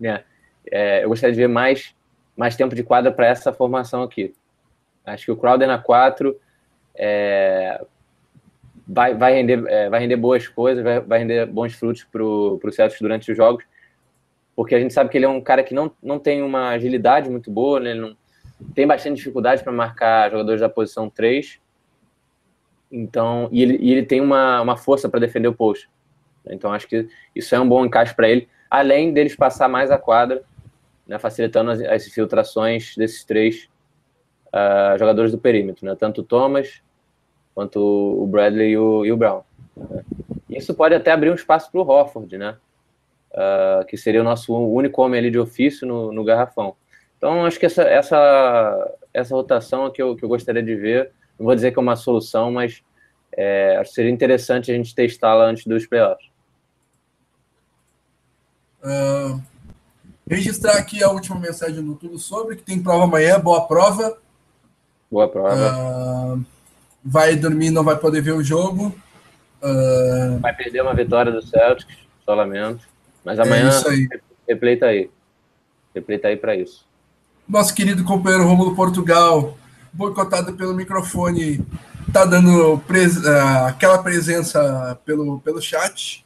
[0.00, 0.24] né,
[0.68, 1.94] é, eu gostaria de ver mais,
[2.36, 4.34] mais tempo de quadra para essa formação aqui.
[5.06, 6.36] Acho que o Crowder na 4
[6.96, 7.84] é,
[8.86, 12.72] vai, vai, render, é, vai render boas coisas, vai, vai render bons frutos para o
[12.72, 13.64] Celtics durante os jogos
[14.54, 17.30] porque a gente sabe que ele é um cara que não, não tem uma agilidade
[17.30, 17.90] muito boa, né?
[17.90, 18.16] ele não,
[18.74, 21.60] tem bastante dificuldade para marcar jogadores da posição 3.
[22.90, 25.88] Então, e ele, e ele tem uma, uma força para defender o post.
[26.46, 29.98] Então, acho que isso é um bom encaixe para ele, além deles passar mais a
[29.98, 30.42] quadra,
[31.06, 33.68] né, facilitando as, as filtrações desses três
[34.48, 36.82] uh, jogadores do perímetro, né, tanto o Thomas
[37.54, 39.42] quanto o Bradley e o, e o Brown.
[40.48, 42.56] Isso pode até abrir um espaço para o Hofford, né?
[43.32, 46.76] Uh, que seria o nosso único homem ali de ofício no, no garrafão.
[47.16, 51.12] Então, acho que essa, essa, essa rotação é que eu, que eu gostaria de ver.
[51.38, 52.82] Não vou dizer que é uma solução, mas
[53.36, 56.26] é, acho que seria interessante a gente testá-la antes dos playoffs.
[58.82, 59.40] Uh,
[60.28, 64.18] Registrar aqui a última mensagem do Tudo Sobre, que tem prova amanhã, boa prova.
[65.10, 66.36] Boa prova.
[66.36, 66.44] Uh,
[67.04, 68.94] vai dormir, não vai poder ver o jogo.
[69.62, 72.91] Uh, vai perder uma vitória do Celtics, só lamento.
[73.24, 75.10] Mas é amanhã, é replay tá aí.
[75.94, 76.86] Replay tá aí para isso.
[77.48, 79.56] Nosso querido companheiro Romulo Portugal,
[79.92, 81.64] boicotado pelo microfone,
[82.12, 86.24] tá dando pres uh, aquela presença pelo, pelo chat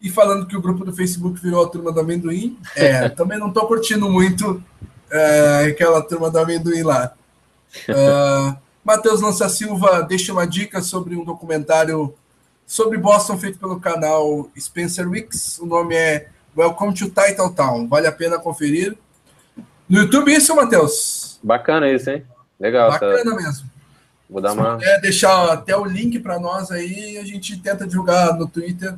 [0.00, 2.58] e falando que o grupo do Facebook virou a turma do amendoim.
[2.76, 7.12] É, também não tô curtindo muito uh, aquela turma do amendoim lá.
[7.88, 12.14] Uh, Matheus Lança Silva deixa uma dica sobre um documentário
[12.68, 15.58] sobre Boston feito pelo canal Spencer Wicks.
[15.58, 17.88] O nome é Welcome to Title Town.
[17.88, 18.94] Vale a pena conferir.
[19.88, 21.40] No YouTube, isso, Matheus?
[21.42, 22.26] Bacana isso, hein?
[22.60, 22.90] Legal.
[22.90, 22.98] Tá.
[22.98, 23.36] Bacana tá...
[23.42, 23.70] mesmo.
[24.28, 24.74] Vou dar Se uma.
[24.74, 28.94] puder deixar até o link para nós aí, a gente tenta divulgar no Twitter.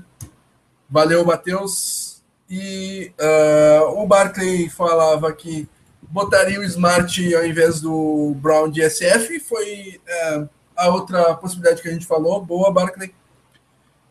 [0.91, 2.21] Valeu, Matheus.
[2.51, 5.69] E uh, o Barclay falava que
[6.03, 9.39] botaria o Smart ao invés do Brown de SF.
[9.39, 10.01] Foi
[10.35, 12.45] uh, a outra possibilidade que a gente falou.
[12.45, 13.15] Boa, Barclay.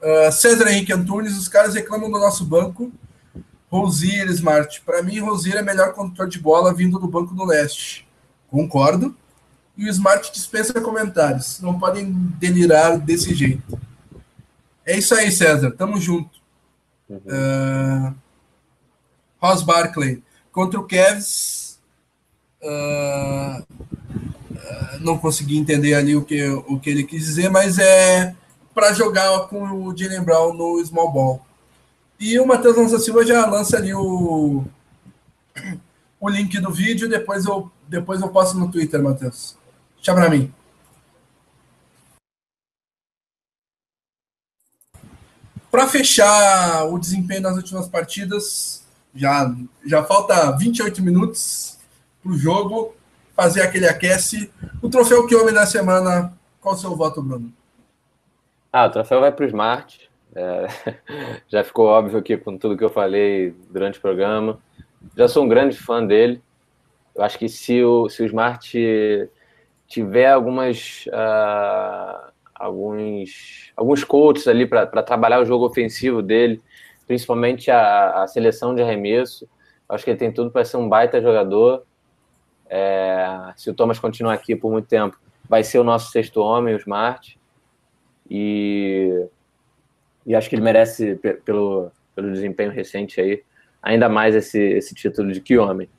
[0.01, 2.91] Uh, César Henrique Antunes, os caras reclamam do nosso banco.
[3.69, 4.81] Rosier Smart.
[4.81, 8.07] Para mim, Rosier é melhor condutor de bola vindo do banco do leste.
[8.49, 9.15] Concordo
[9.79, 11.61] e o Smart dispensa comentários.
[11.61, 13.79] Não podem delirar desse jeito.
[14.85, 15.71] É isso aí, César.
[15.71, 16.37] Tamo junto.
[17.07, 17.17] Uhum.
[17.17, 18.15] Uh,
[19.41, 20.21] Ross Barkley
[20.51, 21.79] contra o Cavs.
[22.61, 28.35] Uh, uh, não consegui entender ali o que, o que ele quis dizer, mas é
[28.73, 31.45] para jogar com o Jalen Brown no small ball.
[32.19, 34.65] E o Matheus Lança Silva já lança ali o,
[36.19, 39.57] o link do vídeo, depois eu, depois eu posto no Twitter, Matheus.
[39.95, 40.53] Deixa para mim.
[45.71, 49.53] Para fechar o desempenho das últimas partidas, já,
[49.85, 51.77] já falta 28 minutos
[52.21, 52.95] para o jogo,
[53.35, 54.51] fazer aquele aquece.
[54.81, 57.53] O troféu que homem da semana, qual o seu voto, Bruno?
[58.71, 60.09] Ah, o troféu vai para o Smart.
[60.35, 60.67] É,
[61.49, 64.59] já ficou óbvio aqui com tudo que eu falei durante o programa.
[65.17, 66.41] Já sou um grande fã dele.
[67.15, 69.29] Eu acho que se o, se o Smart
[69.87, 76.61] tiver algumas uh, alguns alguns coaches ali para trabalhar o jogo ofensivo dele,
[77.07, 79.49] principalmente a, a, seleção de arremesso.
[79.87, 81.83] Acho que ele tem tudo para ser um baita jogador.
[82.69, 85.17] É, se o Thomas continuar aqui por muito tempo,
[85.49, 87.38] vai ser o nosso sexto homem, o Smart.
[88.29, 89.25] E,
[90.25, 91.15] e acho que ele merece,
[91.45, 93.43] pelo, pelo desempenho recente aí,
[93.81, 95.89] ainda mais esse, esse título de que homem.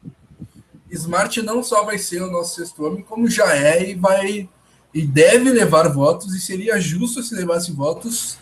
[0.90, 4.48] Smart não só vai ser o nosso sexto homem, como já é e vai
[4.92, 8.38] e deve levar votos, e seria justo se levasse votos.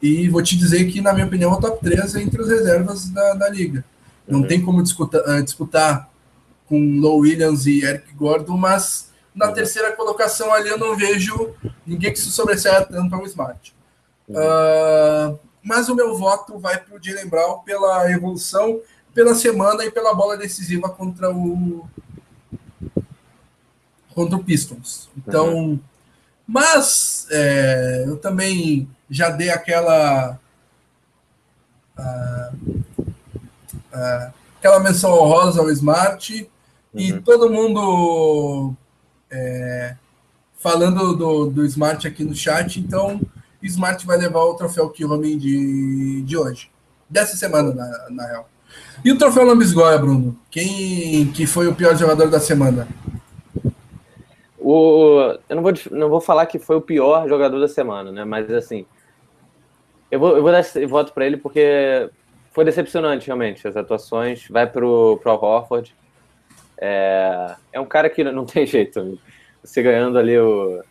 [0.00, 2.48] E vou te dizer que, na minha opinião, é o top 3 é entre as
[2.48, 3.84] reservas da, da liga.
[4.26, 4.46] Não uhum.
[4.46, 6.10] tem como disputar, uh, disputar
[6.66, 9.54] com Low Williams e Eric Gordon, mas na uhum.
[9.54, 11.54] terceira colocação ali eu não vejo
[11.86, 13.74] ninguém que se sobressaia tanto ao Smart.
[14.28, 14.36] Uhum.
[14.36, 18.80] Uh, mas o meu voto vai para o Jalen Brown pela evolução
[19.14, 21.88] pela semana e pela bola decisiva contra o
[24.14, 25.08] contra o Pistons.
[25.16, 25.80] Então, uhum.
[26.46, 30.38] mas é, eu também já dei aquela
[31.98, 32.56] uh,
[33.92, 36.50] uh, aquela menção honrosa ao Smart
[36.92, 37.00] uhum.
[37.00, 38.74] e todo mundo
[39.34, 39.96] é,
[40.58, 42.78] falando do, do Smart aqui no chat.
[42.78, 43.20] Então,
[43.62, 46.70] Smart vai levar o troféu Kilroman de, de hoje,
[47.08, 48.48] dessa semana na, na real.
[49.04, 50.38] E o troféu Lambisgoia, Bruno?
[50.50, 52.88] Quem que foi o pior jogador da semana?
[54.58, 58.24] O, eu não vou, não vou falar que foi o pior jogador da semana, né?
[58.24, 58.86] Mas assim,
[60.10, 62.08] eu vou, eu vou dar esse voto para ele porque
[62.50, 64.48] foi decepcionante realmente as atuações.
[64.48, 65.94] Vai pro pro Horford.
[66.78, 69.18] É, é um cara que não tem jeito.
[69.62, 70.82] Você ganhando ali o,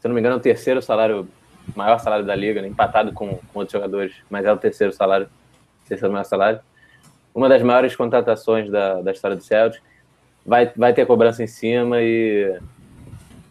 [0.00, 1.28] se não me engano, é o terceiro salário,
[1.76, 2.68] maior salário da liga, né?
[2.68, 5.28] empatado com, com outros jogadores, mas é o terceiro salário,
[5.86, 6.60] terceiro maior salário
[7.34, 9.82] uma das maiores contratações da, da história do Celtic.
[10.44, 12.58] Vai, vai ter cobrança em cima e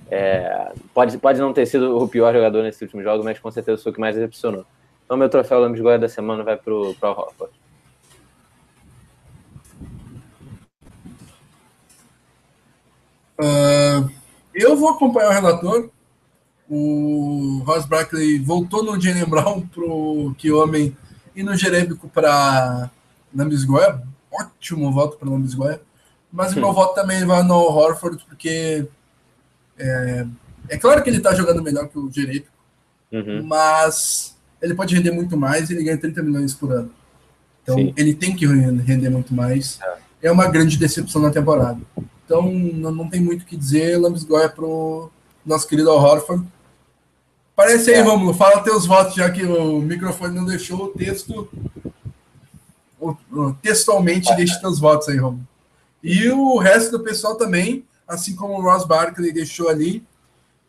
[0.09, 3.82] é, pode, pode não ter sido o pior jogador nesse último jogo, mas com certeza
[3.82, 4.66] foi o que mais decepcionou.
[5.05, 7.53] Então, meu troféu Lambis da semana vai para o Hofford.
[13.41, 14.09] Uh,
[14.53, 15.89] eu vou acompanhar o relator.
[16.69, 20.95] O Ross Brackley voltou no Jalen Brown para o que homem
[21.35, 22.89] e no Jerebico para
[23.35, 25.81] Lambisgoia, ótimo voto para Lambisgoia.
[26.31, 28.87] Mas o meu voto também vai no Horford, porque
[29.77, 30.25] é,
[30.69, 32.55] é claro que ele está jogando melhor que o Jerepico,
[33.11, 33.43] uhum.
[33.43, 36.91] mas ele pode render muito mais e ele ganha 30 milhões por ano.
[37.63, 37.93] Então Sim.
[37.97, 39.79] ele tem que render muito mais.
[40.21, 40.27] É.
[40.27, 41.79] é uma grande decepção na temporada.
[42.32, 43.97] Então, não, não tem muito o que dizer.
[43.97, 45.11] Lambisgoia para o
[45.45, 46.47] nosso querido Al Horford.
[47.53, 48.01] Parece aí, é.
[48.01, 51.49] Romulo, fala teus votos, já que o microfone não deixou o texto.
[53.61, 54.36] Textualmente, é.
[54.38, 55.45] deixe teus votos aí, Romulo.
[56.01, 60.01] E o resto do pessoal também, assim como o Ross Barkley deixou ali,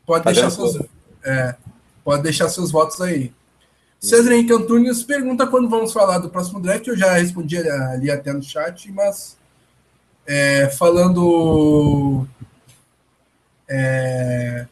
[0.04, 0.76] pode, tá deixar, seus,
[1.24, 1.54] é,
[2.02, 3.32] pode deixar seus votos aí.
[4.00, 6.88] César Henrique Antunes pergunta quando vamos falar do próximo draft.
[6.88, 9.36] Eu já respondi ali até no chat, mas
[10.26, 12.26] é, falando.
[13.68, 14.66] É,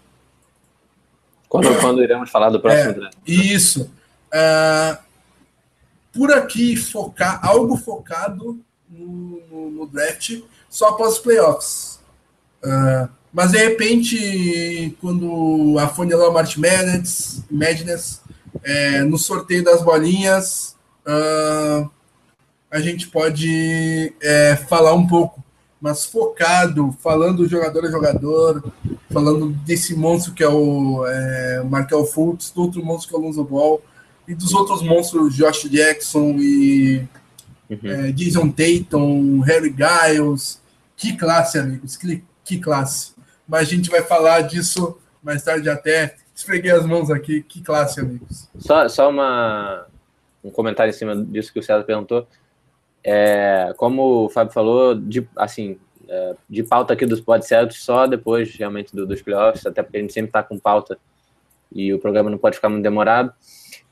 [1.48, 3.16] quando, quando iremos falar do próximo é, draft?
[3.26, 3.90] Isso.
[4.32, 4.96] Uh,
[6.12, 12.00] por aqui, focar algo focado no, no, no draft só após os playoffs.
[12.62, 15.86] Uh, mas de repente, quando a
[16.16, 18.22] lá March Madness, Madness
[18.62, 20.76] é, no sorteio das bolinhas,
[21.06, 21.90] uh,
[22.70, 25.42] a gente pode é, falar um pouco,
[25.80, 28.72] mas focado, falando jogador a jogador,
[29.10, 33.22] falando desse monstro que é o é, Markel Fultz, do outro monstro que é o
[33.22, 33.82] Lonzo Ball,
[34.28, 37.08] e dos outros monstros, Josh Jackson e
[37.68, 37.78] uhum.
[37.82, 40.60] é, Jason Tatum, Harry Giles.
[40.96, 43.12] Que classe, amigos, que, que classe.
[43.48, 47.42] Mas a gente vai falar disso mais tarde até esfreguei as mãos aqui.
[47.42, 48.48] Que classe, amigos.
[48.58, 49.86] Só, só uma,
[50.44, 52.26] um comentário em cima disso que o César perguntou.
[53.02, 55.78] É, como o Fábio falou, de, assim,
[56.08, 59.96] é, de pauta aqui dos pod certos só depois realmente do, dos playoffs, até porque
[59.96, 60.98] a gente sempre está com pauta
[61.72, 63.32] e o programa não pode ficar muito demorado.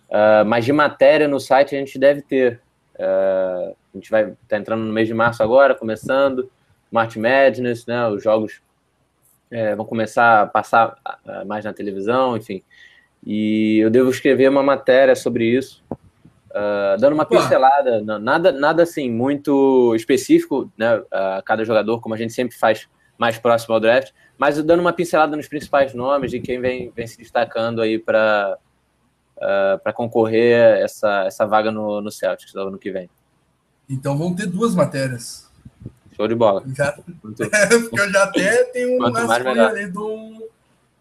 [0.09, 2.61] Uh, mas de matéria no site a gente deve ter.
[2.94, 6.50] Uh, a gente vai tá entrando no mês de março agora, começando.
[6.90, 8.09] March Madness, né?
[8.09, 8.62] Os jogos
[9.50, 12.62] é, vão começar a passar uh, mais na televisão, enfim.
[13.24, 15.84] E eu devo escrever uma matéria sobre isso,
[16.59, 21.02] uh, dando uma pincelada, nada, nada assim muito específico, né?
[21.11, 24.92] A cada jogador, como a gente sempre faz mais próximo ao draft, mas dando uma
[24.92, 28.59] pincelada nos principais nomes de quem vem, vem se destacando aí para
[29.36, 33.09] uh, para concorrer essa, essa vaga no, no Celtics no ano que vem.
[33.88, 35.48] Então vão ter duas matérias.
[36.14, 36.62] Show de bola.
[36.76, 36.92] Já,
[37.22, 37.42] porque
[38.00, 39.92] eu já até tenho uma escolha ali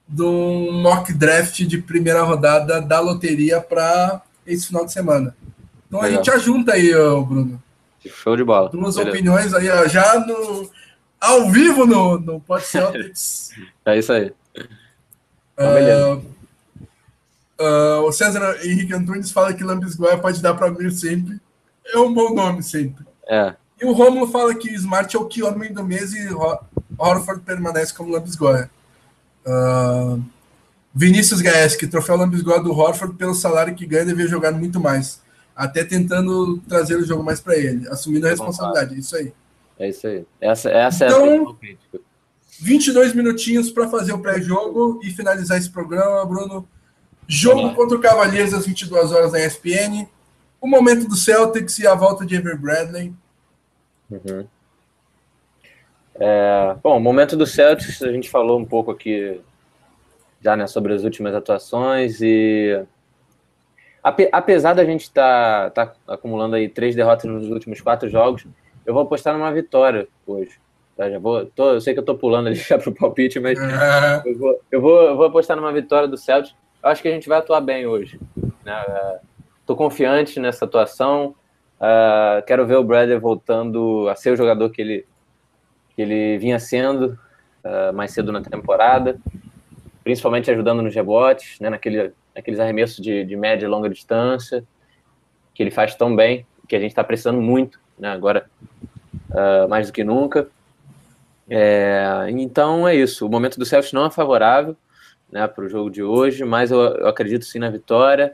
[0.10, 5.36] de um mock draft de primeira rodada da loteria para esse final de semana.
[5.88, 6.20] Então Legal.
[6.20, 7.62] a gente ajunta aí, Bruno.
[8.06, 8.70] Show de bola.
[8.70, 9.12] Duas Beleza.
[9.12, 10.70] opiniões aí, ó, já no,
[11.20, 13.52] ao vivo no, no Pod Celtics.
[13.86, 14.34] é isso aí.
[15.60, 16.22] Uh,
[17.60, 21.40] uh, o César Henrique Antunes fala que Lambisgoia pode dar para mim sempre.
[21.86, 23.06] É um bom nome sempre.
[23.28, 23.56] É.
[23.82, 26.28] E o Romulo fala que Smart é o que homem do mês e
[26.98, 28.70] Horford permanece como Lambisgoia.
[29.46, 30.22] Uh,
[30.98, 35.22] Vinícius Gaeski, troféu Lambisgoia do Horford pelo salário que ganha, devia jogar muito mais.
[35.56, 38.98] Até tentando trazer o jogo mais para ele, assumindo a responsabilidade.
[38.98, 39.32] Isso aí.
[39.78, 40.26] É isso aí.
[40.42, 42.00] Essa, essa então, é a então, crítica.
[42.60, 46.68] 22 minutinhos para fazer o pré-jogo e finalizar esse programa, Bruno.
[47.28, 50.08] Jogo contra o Cavaliers às 22 horas na ESPN.
[50.60, 53.14] O momento do Celtics e a volta de Ever Bradley.
[54.10, 54.48] Uhum.
[56.16, 59.40] É, bom, o momento do Celtics, a gente falou um pouco aqui
[60.48, 62.82] já né, sobre as últimas atuações e
[64.32, 68.48] apesar da gente estar tá, tá acumulando aí três derrotas nos últimos quatro jogos,
[68.86, 70.58] eu vou apostar numa vitória hoje.
[70.96, 71.10] Tá?
[71.10, 74.22] Já vou, tô, eu sei que eu tô pulando ali já pro palpite, mas é.
[74.26, 76.56] eu, vou, eu, vou, eu vou apostar numa vitória do Celtics.
[76.82, 78.18] Eu acho que a gente vai atuar bem hoje.
[78.64, 79.20] Né?
[79.66, 81.36] Tô confiante nessa atuação.
[81.78, 85.06] Uh, quero ver o Bradley voltando a ser o jogador que ele,
[85.94, 87.20] que ele vinha sendo
[87.66, 89.20] uh, mais cedo na temporada,
[90.08, 94.64] principalmente ajudando nos rebotes, né, naquele, naqueles arremessos de, de média e longa distância,
[95.54, 98.50] que ele faz tão bem, que a gente está precisando muito, né, agora
[99.30, 100.48] uh, mais do que nunca.
[101.50, 104.78] É, então é isso, o momento do Celtics não é favorável
[105.30, 108.34] né, para o jogo de hoje, mas eu, eu acredito sim na vitória.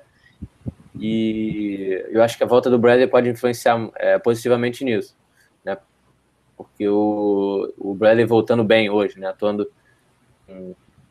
[0.99, 5.17] E eu acho que a volta do Bradley pode influenciar é, positivamente nisso,
[5.65, 5.75] né?
[6.55, 9.25] Porque o, o Bradley voltando bem hoje, né?
[9.25, 9.67] Atuando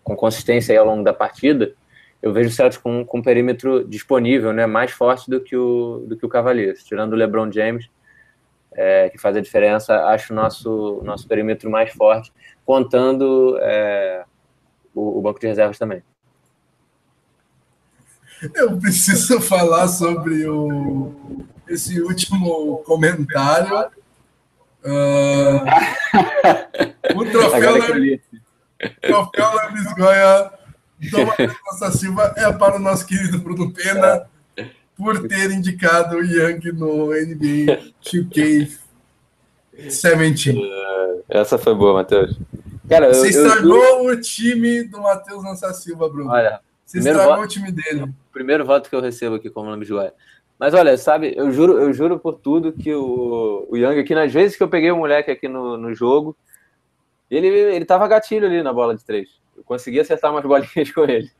[0.03, 1.74] com consistência ao longo da partida,
[2.22, 4.64] eu vejo o Celtics com, com um perímetro disponível, né?
[4.64, 6.84] Mais forte do que o, do que o Cavaliers.
[6.84, 7.90] Tirando o LeBron James,
[8.72, 12.32] é, que faz a diferença, acho o nosso, nosso perímetro mais forte,
[12.64, 14.24] contando é,
[14.94, 16.03] o, o banco de reservas também.
[18.55, 21.12] Eu preciso falar sobre o,
[21.68, 23.90] esse último comentário.
[24.84, 25.62] Uh,
[27.16, 27.76] o troféu,
[29.01, 30.51] Troféu Lambisgoia
[31.11, 34.26] do Costa Silva é para o nosso querido Bruno Pena
[34.97, 38.78] por ter indicado o Young no NBA 2K
[39.89, 40.59] Seventeen.
[40.59, 42.39] Uh, essa foi boa, Matheus.
[42.89, 44.07] Cara, Você eu, estragou eu...
[44.07, 46.30] o time do Matheus Lança Silva, Bruno.
[46.30, 48.12] Olha, Você estragou voto, o time dele.
[48.33, 50.12] Primeiro voto que eu recebo aqui como nome de Joia.
[50.59, 54.33] Mas olha, sabe, eu juro, eu juro por tudo que o, o Young aqui, nas
[54.33, 56.37] vezes que eu peguei o moleque aqui no, no jogo,
[57.37, 59.41] ele, ele tava gatilho ali na bola de três.
[59.57, 61.30] Eu consegui acertar umas bolinhas com ele.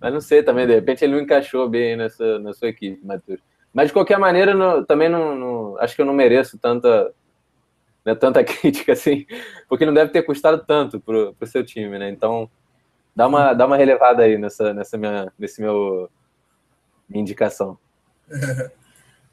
[0.00, 3.40] Mas não sei também, de repente ele não encaixou bem nessa, na sua equipe, Matheus.
[3.72, 7.12] Mas de qualquer maneira, também não, não, acho que eu não mereço tanta,
[8.04, 9.26] né, tanta crítica assim,
[9.68, 12.08] porque não deve ter custado tanto pro, pro seu time, né?
[12.08, 12.48] Então,
[13.16, 16.08] dá uma, dá uma relevada aí nessa, nessa minha, nesse meu
[17.08, 17.78] minha indicação.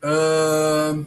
[0.04, 1.06] uh,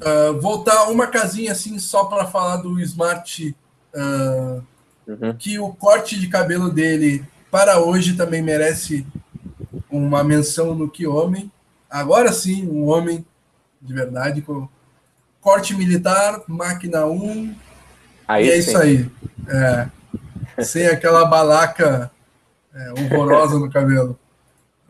[0.00, 3.54] uh, voltar uma casinha assim só para falar do Smart,
[3.94, 4.62] uh,
[5.06, 5.34] uhum.
[5.38, 9.06] que o corte de cabelo dele para hoje também merece
[9.90, 11.50] uma menção no que homem.
[11.88, 13.24] Agora sim, um homem
[13.80, 14.68] de verdade com
[15.40, 17.54] corte militar, máquina 1.
[18.26, 18.58] Aí e é sim.
[18.58, 19.10] isso aí.
[19.48, 22.10] É, sem aquela balaca
[22.74, 24.18] é, horrorosa no cabelo.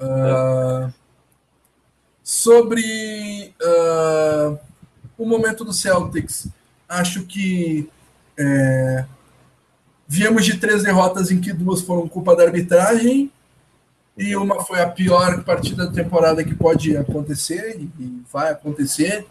[0.01, 0.93] Uh,
[2.23, 4.59] sobre uh,
[5.19, 6.47] o momento do Celtics,
[6.89, 7.91] acho que
[8.39, 9.05] é,
[10.07, 13.31] viemos de três derrotas em que duas foram culpa da arbitragem
[14.17, 19.27] e uma foi a pior partida da temporada que pode acontecer e vai acontecer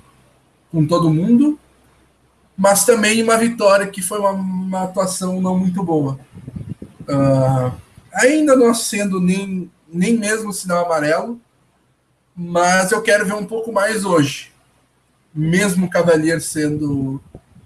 [0.71, 1.57] com todo mundo,
[2.55, 6.19] mas também uma vitória que foi uma, uma atuação não muito boa.
[7.01, 7.73] Uh,
[8.13, 11.39] ainda não sendo nem, nem mesmo sinal amarelo,
[12.35, 14.51] mas eu quero ver um pouco mais hoje.
[15.33, 17.21] Mesmo o Cavalier sendo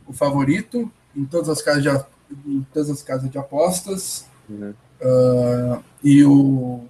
[0.07, 1.89] o favorito em todas as casas de,
[2.45, 4.73] em todas as casas de apostas, uhum.
[5.01, 6.85] uh, e o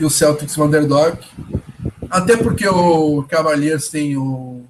[0.00, 1.18] e o Celtics underdog.
[2.08, 4.64] Até porque o Cavaliers tem o,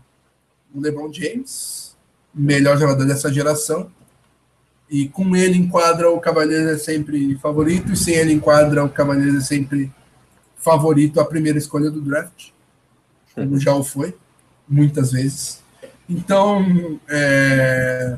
[0.74, 1.96] o LeBron James,
[2.34, 3.90] melhor jogador dessa geração.
[4.90, 9.36] E com ele enquadra o Cavaliers é sempre favorito, e sem ele enquadra o Cavaliers
[9.36, 9.90] é sempre
[10.56, 12.48] favorito a primeira escolha do draft,
[13.34, 14.14] como já o foi,
[14.70, 15.60] muitas vezes.
[16.08, 18.16] Então, é...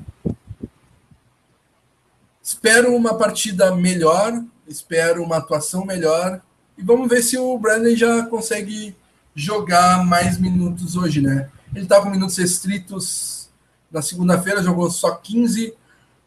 [2.42, 6.40] espero uma partida melhor espero uma atuação melhor.
[6.76, 8.96] E vamos ver se o Brandon já consegue
[9.34, 11.48] jogar mais minutos hoje, né?
[11.74, 13.50] Ele está com minutos restritos
[13.90, 15.74] na segunda-feira, jogou só 15.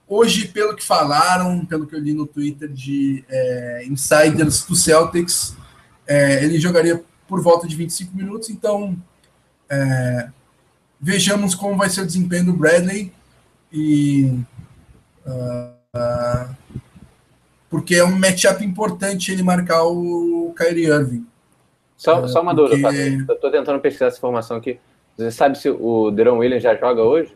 [0.07, 5.55] Hoje, pelo que falaram, pelo que eu li no Twitter de é, insiders do Celtics,
[6.07, 8.49] é, ele jogaria por volta de 25 minutos.
[8.49, 8.95] Então,
[9.69, 10.29] é,
[10.99, 13.11] vejamos como vai ser o desempenho do Bradley.
[13.71, 14.31] E
[15.25, 16.55] uh, uh,
[17.69, 21.25] porque é um matchup importante ele marcar o Kyrie Irving.
[21.97, 22.77] Só, é, só uma porque...
[22.77, 24.79] dúvida, eu estou tentando pesquisar essa informação aqui.
[25.17, 27.33] Você sabe se o Deron Williams já joga hoje?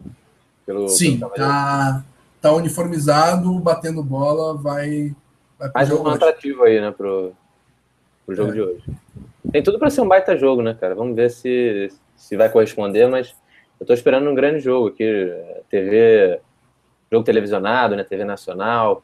[0.65, 2.03] Pelo, Sim, pelo tá,
[2.41, 5.15] tá uniformizado, batendo bola, vai.
[5.57, 7.31] vai Mais um atrativo aí, né, pro,
[8.25, 8.53] pro jogo é.
[8.53, 8.83] de hoje.
[9.51, 10.93] Tem tudo para ser um baita jogo, né, cara?
[10.93, 11.89] Vamos ver se,
[12.19, 13.29] se vai corresponder, mas
[13.79, 15.33] eu estou esperando um grande jogo aqui.
[15.69, 16.39] TV,
[17.11, 18.03] jogo televisionado, né?
[18.03, 19.03] TV nacional.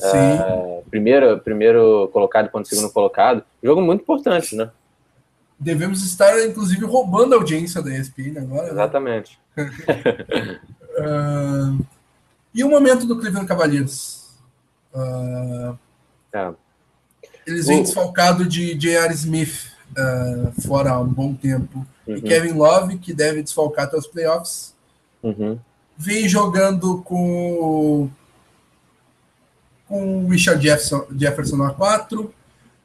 [0.00, 3.42] Uh, primeiro, primeiro colocado contra o segundo colocado.
[3.62, 4.70] Jogo muito importante, né?
[5.58, 8.66] Devemos estar, inclusive, roubando a audiência da ESPN agora.
[8.66, 8.70] Né?
[8.70, 9.40] Exatamente.
[9.58, 9.66] uh,
[12.54, 14.38] e o momento do Cleveland Cavaliers?
[14.94, 15.76] Uh,
[16.32, 16.52] é.
[17.44, 17.82] Eles vêm o...
[17.82, 19.12] desfalcado de J.R.
[19.14, 21.86] Smith uh, fora há um bom tempo.
[22.06, 22.16] Uhum.
[22.16, 24.74] E Kevin Love, que deve desfalcar até os playoffs.
[25.22, 25.58] Uhum.
[25.96, 28.08] Vem jogando com
[29.88, 32.32] com o Richard Jefferson, Jefferson na 4.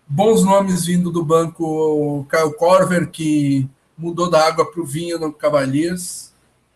[0.08, 5.20] Bons nomes vindo do banco, o Kyle Corver, que mudou da água para o vinho
[5.20, 6.32] no Cavaliers.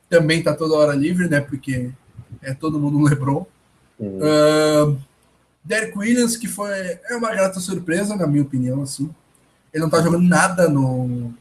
[0.10, 1.40] Também está toda hora livre, né?
[1.40, 1.92] Porque
[2.42, 3.46] é todo mundo LeBron.
[4.00, 4.20] Uhum.
[4.20, 4.98] Uh,
[5.64, 6.72] Derek Williams, que foi
[7.10, 9.10] é uma grata surpresa, na minha opinião, assim.
[9.78, 11.32] Ele não está jogando nada no.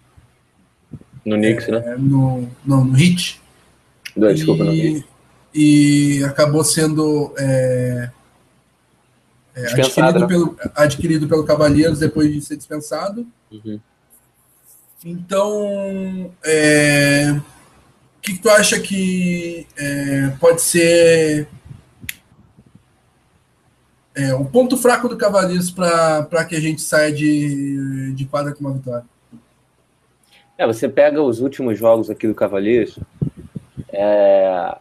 [1.25, 1.97] No Knicks, é, né?
[1.99, 3.41] No, não, no Hit.
[4.15, 5.07] Desculpa, e, no Hit.
[5.55, 8.11] E acabou sendo é,
[9.55, 10.27] é, adquirido, né?
[10.27, 13.27] pelo, adquirido pelo Cavaleiros depois de ser dispensado.
[13.51, 13.81] Uhum.
[15.03, 17.35] Então, é,
[18.19, 21.49] o que, que, tu acha que é, pode ser
[24.17, 28.61] é, o ponto fraco do Cavaleiros para que a gente saia de, de quadra com
[28.61, 29.05] uma vitória?
[30.59, 32.99] É, você pega os últimos jogos aqui do Cavaleiros,
[33.93, 34.77] é,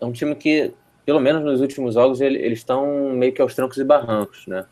[0.00, 0.72] é um time que
[1.06, 4.66] pelo menos nos últimos jogos, ele, eles estão meio que aos trancos e barrancos, né?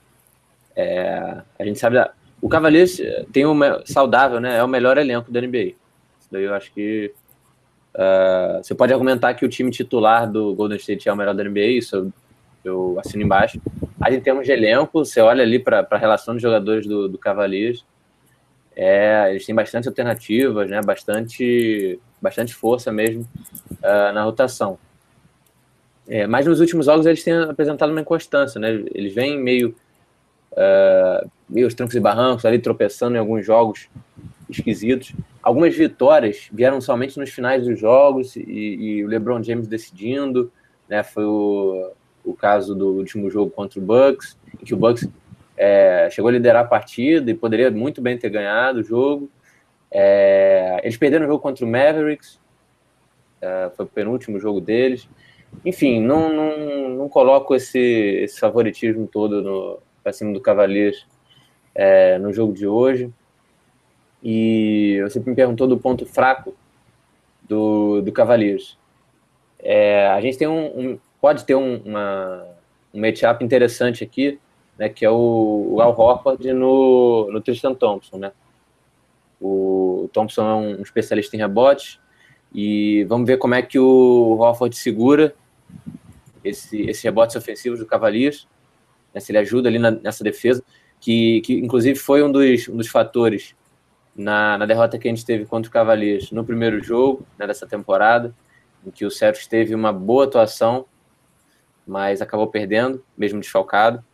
[0.75, 1.97] É, a gente sabe,
[2.43, 3.01] o Cavaliers
[3.33, 4.59] tem uma saudável, né?
[4.59, 5.75] É o melhor elenco da NBA.
[6.19, 7.15] Isso daí eu acho que
[7.95, 11.45] Uh, você pode argumentar que o time titular do Golden State é o melhor da
[11.45, 12.13] NBA, isso
[12.69, 13.61] eu, assino embaixo.
[13.99, 17.19] Mas em termos de elenco, você olha ali para a relação dos jogadores do, do
[17.19, 17.85] Cavaliers,
[18.77, 20.81] é, eles têm bastante alternativas, né?
[20.83, 23.23] bastante, bastante força mesmo
[23.73, 24.79] uh, na rotação.
[26.07, 28.85] É, mas nos últimos jogos eles têm apresentado uma inconstância, né?
[28.95, 29.75] Eles vêm meio,
[30.53, 33.89] uh, meio os trancos e barrancos ali, tropeçando em alguns jogos
[34.51, 35.15] esquisitos.
[35.43, 40.53] Algumas vitórias vieram somente nos finais dos jogos e, e o LeBron James decidindo,
[40.89, 41.03] né?
[41.03, 41.93] Foi o,
[42.25, 45.09] o caso do último jogo contra o Bucks, em que o Bucks
[45.57, 49.31] é, chegou a liderar a partida e poderia muito bem ter ganhado o jogo.
[49.91, 52.41] É, eles perderam o jogo contra o Mavericks,
[53.41, 55.09] é, foi o penúltimo jogo deles.
[55.65, 61.07] Enfim, não, não, não coloco esse, esse favoritismo todo para cima do Cavaliers
[61.75, 63.13] é, no jogo de hoje.
[64.23, 66.55] E você me perguntou do ponto fraco
[67.43, 68.79] do, do Cavaliers.
[69.59, 72.47] É, a gente tem um, um pode ter um, uma,
[72.93, 74.39] um matchup interessante aqui,
[74.79, 78.31] né, que é o, o Al Horford no, no Tristan Thompson, né?
[79.41, 81.99] O, Thompson é um, especialista em rebotes
[82.55, 85.35] e vamos ver como é que o Horford segura
[86.45, 88.47] esse, esses rebotes ofensivos do Cavaliers,
[89.15, 90.63] né, se ele ajuda ali na, nessa defesa,
[91.01, 93.57] que, que inclusive foi um dos, um dos fatores
[94.15, 97.67] na, na derrota que a gente teve contra o Cavaliers no primeiro jogo né, dessa
[97.67, 98.35] temporada,
[98.87, 100.85] em que o Celtics teve uma boa atuação,
[101.87, 104.05] mas acabou perdendo, mesmo desfalcado.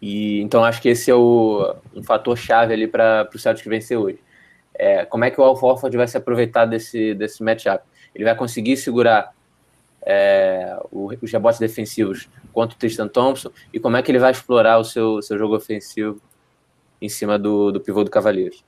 [0.00, 3.98] E então acho que esse é o, um fator chave ali para o Celtics vencer
[3.98, 4.18] hoje.
[4.74, 7.82] É, como é que o Al Horford vai se aproveitar desse, desse matchup?
[8.14, 9.34] Ele vai conseguir segurar
[10.02, 14.78] é, os rebotes defensivos contra o Tristan Thompson e como é que ele vai explorar
[14.78, 16.20] o seu, seu jogo ofensivo
[17.00, 18.64] em cima do, do pivô do Cavaleiros?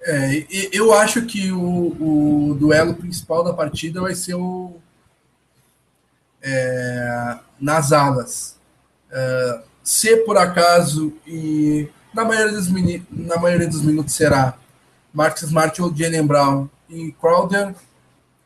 [0.00, 4.76] É, eu acho que o, o, duelo principal da partida vai ser o
[6.42, 8.56] é, nas alas.
[9.10, 12.68] É, se por acaso, e na maioria dos,
[13.10, 14.58] na maioria dos minutos será
[15.12, 17.74] Marcus Smart ou Jalen Brown e Crowder,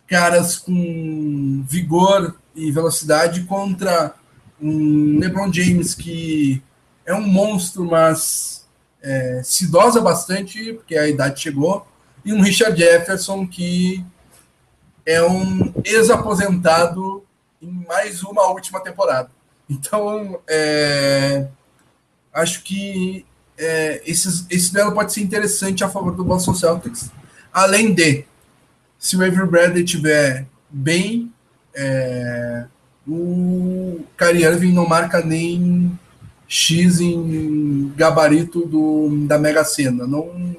[0.07, 4.15] caras com vigor e velocidade contra
[4.61, 6.63] um LeBron James que
[7.05, 8.65] é um monstro, mas
[9.03, 11.87] é, se idosa bastante, porque a idade chegou,
[12.25, 14.05] e um Richard Jefferson que
[15.05, 17.25] é um ex-aposentado
[17.63, 19.31] em mais uma última temporada.
[19.71, 21.47] Então, é,
[22.33, 23.25] acho que
[23.57, 27.11] é, esses, esse duelo pode ser interessante a favor do Boston Celtics.
[27.53, 28.25] Além de,
[28.99, 31.33] se o Avery Bradley estiver bem,
[31.75, 32.67] é,
[33.07, 35.99] o Kyrie Irving não marca nem
[36.49, 40.07] X em gabarito do, da Mega Sena.
[40.07, 40.57] Não, uhum.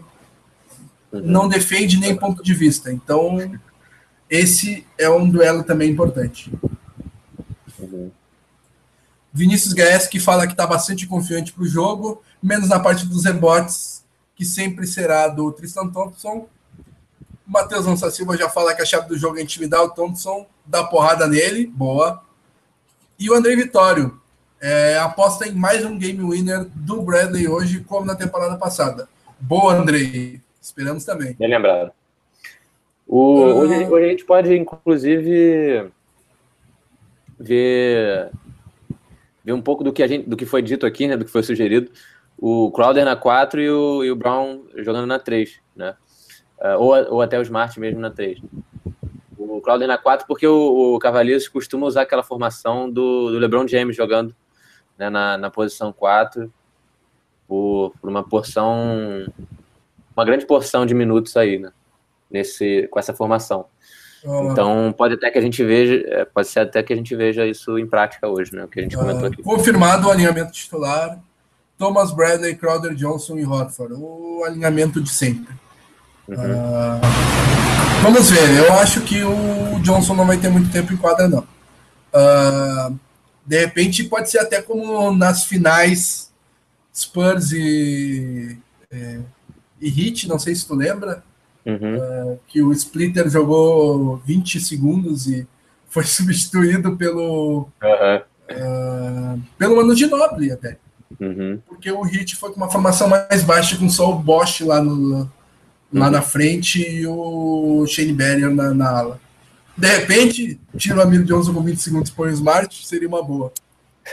[1.12, 2.92] não defende nem ponto de vista.
[2.92, 3.38] Então,
[4.30, 6.52] esse é um duelo também importante.
[9.34, 13.26] Vinícius Gaes, que fala que está bastante confiante para o jogo, menos na parte dos
[13.26, 14.06] rebotes,
[14.36, 16.48] que sempre será do Tristan Thompson.
[17.48, 20.46] O Matheus Lança Silva já fala que a chave do jogo é intimidar o Thompson,
[20.64, 22.22] dar porrada nele, boa.
[23.18, 24.22] E o André Vitório,
[24.62, 29.10] é, aposta em mais um game winner do Bradley hoje, como na temporada passada.
[29.40, 30.40] Boa, Andrei.
[30.62, 31.34] Esperamos também.
[31.34, 31.92] Bem lembrado.
[33.08, 33.58] O, uh...
[33.58, 35.92] hoje, hoje, a gente pode, inclusive,
[37.38, 38.32] ver
[39.44, 41.32] ver um pouco do que, a gente, do que foi dito aqui, né, do que
[41.32, 41.92] foi sugerido.
[42.38, 45.96] O Crowder na 4 e o, e o Brown jogando na 3, né?
[46.60, 48.40] Uh, ou, ou até o Smart mesmo na 3.
[49.38, 53.68] O Crowder na 4 porque o, o Cavaliers costuma usar aquela formação do, do LeBron
[53.68, 54.36] James jogando
[54.98, 56.52] né, na, na posição 4
[57.48, 59.28] por, por uma porção,
[60.16, 61.72] uma grande porção de minutos aí, né?
[62.32, 63.68] Nesse, com essa formação.
[64.24, 67.46] Então pode até que a gente veja, é, pode ser até que a gente veja
[67.46, 68.64] isso em prática hoje, né?
[68.64, 69.44] O que a gente comentou aqui.
[69.44, 71.20] Confirmado o alinhamento titular.
[71.78, 73.96] Thomas Bradley, Crowder Johnson e Rodford.
[73.96, 75.54] O alinhamento de sempre.
[76.28, 76.36] Uhum.
[76.36, 77.02] Uh,
[78.02, 78.58] vamos ver.
[78.58, 81.46] Eu acho que o Johnson não vai ter muito tempo em quadra, não.
[82.14, 82.98] Uh,
[83.46, 86.32] de repente pode ser até como nas finais
[86.96, 88.58] Spurs e,
[88.92, 89.20] e,
[89.82, 91.24] e Heat, não sei se tu lembra
[91.66, 91.98] Uhum.
[91.98, 95.48] Uh, que o Splitter jogou 20 segundos e
[95.88, 99.38] foi substituído pelo uhum.
[99.38, 100.78] uh, pelo Ginobili até.
[101.20, 101.60] Uhum.
[101.68, 105.30] Porque o Hit foi com uma formação mais baixa, com só o Bosch lá, no,
[105.92, 109.22] lá na frente e o Shane Barrier na, na ala.
[109.78, 113.52] De repente, tira o Amir Johnson com 20 segundos põe o Smart, seria uma boa.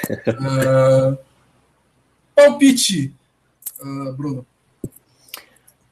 [0.08, 1.18] uh,
[2.34, 3.12] palpite,
[4.16, 4.46] Bruno.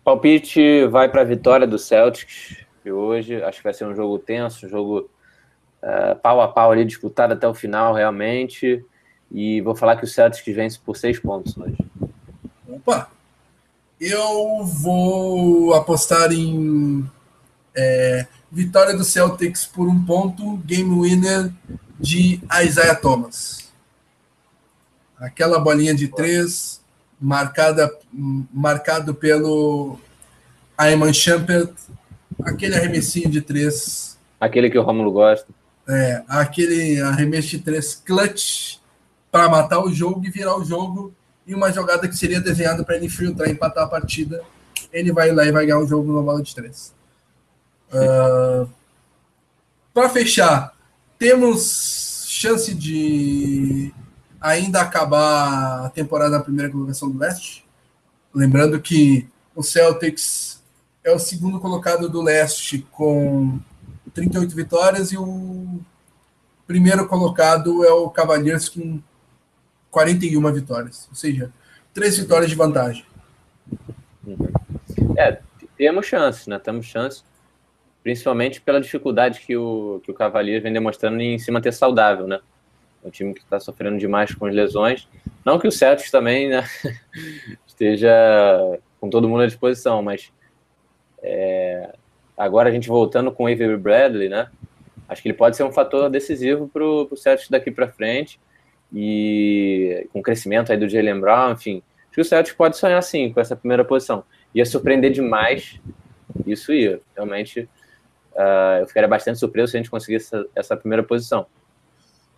[0.09, 2.57] Palpite vai para a vitória do Celtics.
[2.87, 3.43] hoje.
[3.43, 5.11] Acho que vai ser um jogo tenso, um jogo
[5.83, 8.83] uh, pau a pau ali, disputado até o final, realmente.
[9.31, 11.77] E vou falar que o Celtics vence por seis pontos hoje.
[12.67, 13.11] Opa!
[14.01, 17.07] Eu vou apostar em
[17.77, 21.53] é, vitória do Celtics por um ponto, game winner
[22.01, 23.71] de Isaiah Thomas.
[25.19, 26.78] Aquela bolinha de três,
[27.21, 29.99] marcada, marcado pelo
[30.77, 31.73] Ayman Shumpert,
[32.45, 34.19] aquele arremessinho de três.
[34.41, 35.49] Aquele que o Romulo gosta.
[35.89, 38.77] É, aquele arremesso de três clutch
[39.31, 41.15] para matar o jogo e virar o jogo
[41.47, 44.43] e uma jogada que seria desenhada para ele filtrar e empatar a partida,
[44.93, 46.95] ele vai lá e vai ganhar o jogo numa bola de três.
[47.91, 48.67] Uh, ah,
[49.95, 50.75] para fechar,
[51.19, 53.93] temos chance de
[54.41, 57.65] ainda acabar a temporada na primeira colocação do leste.
[58.35, 60.63] Lembrando que o Celtics
[61.03, 63.59] é o segundo colocado do leste com
[64.15, 65.81] 38 vitórias e o
[66.67, 69.01] primeiro colocado é o Cavaliers com
[69.91, 71.09] 41 vitórias.
[71.09, 71.53] Ou seja,
[71.95, 73.05] três vitórias de vantagem.
[75.17, 75.41] É,
[75.77, 76.59] temos chances, né?
[76.59, 77.25] Temos chances,
[78.03, 82.41] principalmente pela dificuldade que o, que o Cavaliers vem demonstrando em se manter saudável, né?
[83.09, 85.09] Um time que está sofrendo demais com as lesões.
[85.45, 86.63] Não que o Celtics também né,
[87.67, 90.31] esteja com todo mundo à disposição, mas
[91.23, 91.95] é,
[92.37, 94.51] agora a gente voltando com o Avery Bradley, né?
[95.09, 98.39] Acho que ele pode ser um fator decisivo para o Celtics daqui para frente
[98.93, 103.03] e com o crescimento aí do Jalen Brown, enfim, acho que o Celtics pode sonhar
[103.03, 104.25] sim com essa primeira posição.
[104.55, 105.81] Ia surpreender demais,
[106.47, 107.69] isso ia, realmente
[108.33, 111.47] uh, eu ficaria bastante surpreso se a gente conseguisse essa, essa primeira posição.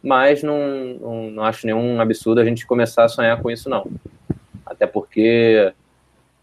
[0.02, 0.58] Mas não,
[1.00, 3.86] não, não, acho nenhum absurdo a gente começar a sonhar com isso, não.
[4.64, 5.72] Até porque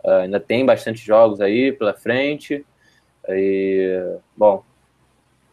[0.03, 2.65] uh, ainda tem bastante jogos aí pela frente.
[3.29, 4.63] E, bom,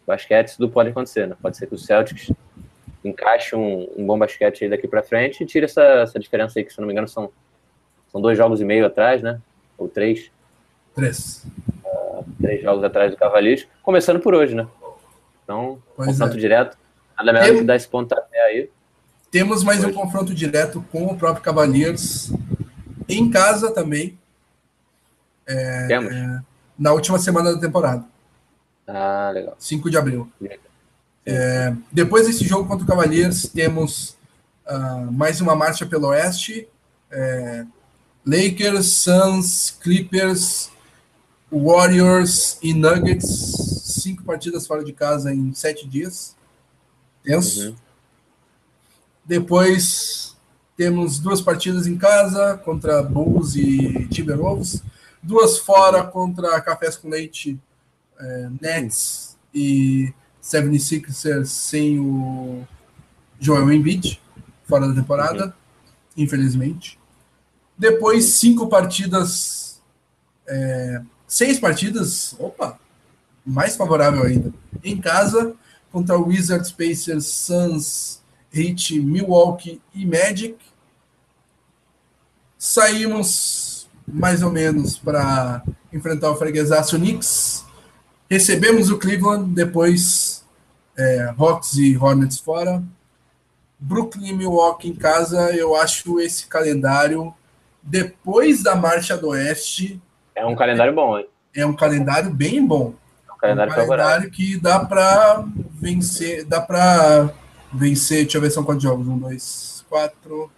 [0.07, 1.37] basquete tudo pode acontecer, né?
[1.41, 2.31] Pode ser que o Celtics
[3.03, 6.65] encaixe um, um bom basquete aí daqui para frente e tire essa, essa diferença aí,
[6.65, 7.31] que se não me engano são,
[8.13, 9.41] são dois jogos e meio atrás, né?
[9.79, 10.31] Ou três.
[10.95, 11.47] Três.
[11.85, 14.67] Uh, três jogos atrás do Cavaleiros, começando por hoje, né?
[15.43, 16.41] Então, pois confronto é.
[16.41, 16.84] direto.
[17.17, 17.59] Nada melhor Tem...
[17.59, 18.71] que dar esse pontapé aí.
[19.31, 19.91] Temos mais hoje.
[19.91, 22.33] um confronto direto com o próprio Cavaliers
[23.09, 24.19] em casa também.
[25.47, 26.13] É, Temos.
[26.13, 26.41] É,
[26.79, 28.05] na última semana da temporada.
[28.87, 29.57] Ah, legal.
[29.59, 30.31] 5 de abril.
[31.27, 34.17] É, depois desse jogo contra o Cavaliers, temos
[34.67, 36.69] uh, mais uma marcha pelo Oeste.
[37.11, 37.65] É,
[38.27, 40.71] Lakers, Suns, Clippers,
[41.51, 43.27] Warriors e Nuggets.
[43.85, 46.37] Cinco partidas fora de casa em sete dias.
[47.25, 47.69] Tenso.
[47.69, 47.77] Uhum.
[49.25, 50.37] Depois
[50.77, 54.83] temos duas partidas em casa contra Bulls e Timberwolves.
[55.23, 57.59] Duas fora contra Cafés com Leite,
[58.21, 62.67] é, Nets e 76ers sem o
[63.41, 64.21] Joel Embiid,
[64.65, 65.53] fora da temporada, uhum.
[66.25, 66.99] infelizmente.
[67.77, 69.81] Depois, cinco partidas,
[70.47, 72.79] é, seis partidas, opa,
[73.45, 74.53] mais favorável ainda,
[74.83, 75.57] em casa,
[75.95, 78.21] contra Wizards, Pacers, Suns,
[78.53, 80.57] Heat, Milwaukee e Magic.
[82.59, 85.63] Saímos mais ou menos para
[85.93, 87.65] enfrentar o freguesaço Knicks.
[88.29, 90.45] Recebemos o Cleveland, depois
[90.99, 92.83] é, Hawks e Hornets fora.
[93.79, 97.33] Brooklyn e Milwaukee em casa, eu acho esse calendário,
[97.81, 100.03] depois da Marcha do Oeste.
[100.35, 101.29] É um calendário bom, hein?
[101.55, 102.95] É um calendário bem bom.
[103.45, 106.45] É calendário, é um calendário que dá para vencer.
[106.45, 107.33] Dá para
[107.73, 108.23] vencer.
[108.23, 109.07] Deixa eu ver são quantos jogos.
[109.07, 110.51] Um, dois, quatro.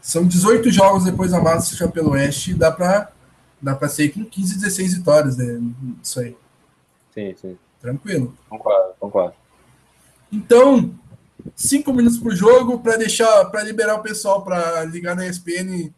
[0.00, 2.54] São 18 jogos depois da Marcha pelo Oeste.
[2.54, 3.12] Dá para
[3.60, 5.60] dá para ser com 15, 16 vitórias, né?
[6.02, 6.36] Isso aí.
[7.14, 7.58] Sim, sim.
[7.80, 8.36] Tranquilo.
[8.48, 9.34] Concordo, concordo.
[10.32, 10.92] Então,
[11.54, 15.92] cinco minutos pro jogo para deixar, para liberar o pessoal para ligar na ESPN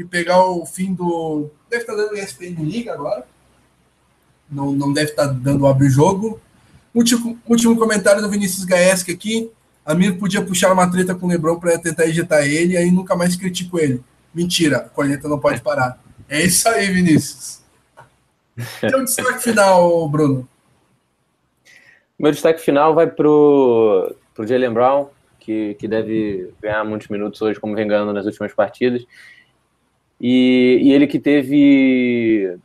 [0.00, 1.50] e pegar o fim do.
[1.68, 3.26] Deve estar tá dando ESPN Liga agora.
[4.50, 6.40] Não, não deve estar tá dando abrir o jogo.
[6.94, 9.50] Último, último comentário do Vinícius Gaeski aqui.
[9.84, 13.36] Amir podia puxar uma treta com o Lebron para tentar ejetar ele, aí nunca mais
[13.36, 14.02] critico ele.
[14.34, 16.02] Mentira, a corneta não pode parar.
[16.28, 17.60] É isso aí, Vinícius.
[18.82, 20.46] Então, destaque final, Bruno.
[22.18, 25.08] Meu destaque final vai pro, pro Jalen Brown,
[25.38, 29.06] que, que deve ganhar muitos minutos hoje, como vem ganhando nas últimas partidas.
[30.20, 32.58] E, e ele que teve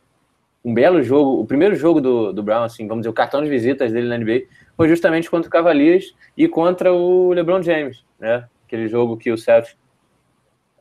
[0.64, 3.48] um belo jogo, o primeiro jogo do, do Brown, assim, vamos dizer, o cartão de
[3.48, 4.42] visitas dele na NBA,
[4.76, 8.46] foi justamente contra o Cavaliers e contra o LeBron James, né?
[8.66, 9.76] Aquele jogo que o Celtics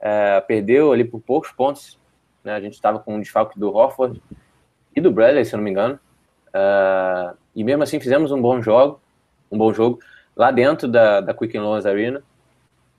[0.01, 1.99] é, perdeu ali por poucos pontos
[2.45, 2.53] né?
[2.53, 4.21] A gente estava com um desfalque do Horford
[4.95, 5.99] e do Bradley, se eu não me engano.
[6.49, 9.01] Uh, e mesmo assim fizemos um bom jogo,
[9.51, 9.99] um bom jogo
[10.35, 12.23] lá dentro da, da Quicken Loans Arena,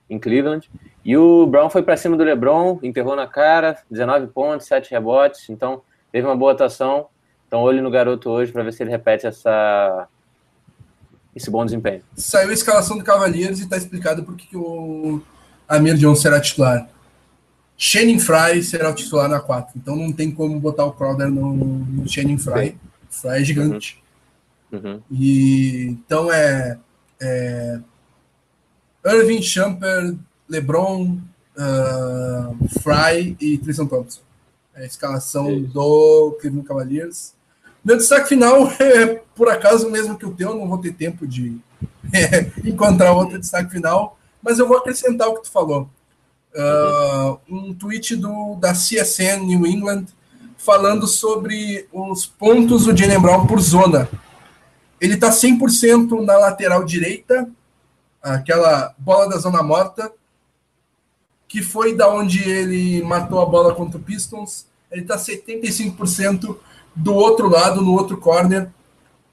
[0.09, 0.69] em Cleveland.
[1.03, 5.49] E o Brown foi para cima do LeBron, enterrou na cara, 19 pontos, 7 rebotes.
[5.49, 5.81] Então,
[6.11, 7.07] teve uma boa atuação.
[7.47, 10.07] Então, olho no garoto hoje para ver se ele repete essa,
[11.35, 12.01] esse bom desempenho.
[12.15, 15.21] Saiu a escalação do Cavaliers e está explicado por que o
[15.67, 16.89] Amir Jones será titular.
[17.77, 19.73] Shannon Fry será o titular na 4.
[19.77, 22.77] Então não tem como botar o Crowder no, no Shannon Fry.
[23.09, 24.03] O Fry é gigante.
[24.71, 24.79] Uhum.
[24.79, 25.01] Uhum.
[25.11, 26.77] E, então é,
[27.21, 27.79] é
[29.07, 30.15] Irving, Champer,
[30.49, 31.17] LeBron,
[31.57, 34.21] uh, Fry e Tristan Thompson.
[34.75, 37.33] É a escalação do Cleveland Cavaliers.
[37.83, 41.57] Meu destaque final é, por acaso, mesmo que o teu, não vou ter tempo de
[42.13, 45.89] é, encontrar outro destaque final, mas eu vou acrescentar o que tu falou.
[46.53, 50.05] Uh, um tweet do, da CSN New England
[50.57, 54.09] falando sobre os pontos do Jalen Brown por zona.
[54.99, 57.47] Ele está 100% na lateral direita,
[58.21, 60.11] aquela bola da zona morta,
[61.47, 64.65] que foi da onde ele matou a bola contra o Pistons.
[64.91, 66.57] Ele está 75%
[66.95, 68.69] do outro lado, no outro corner,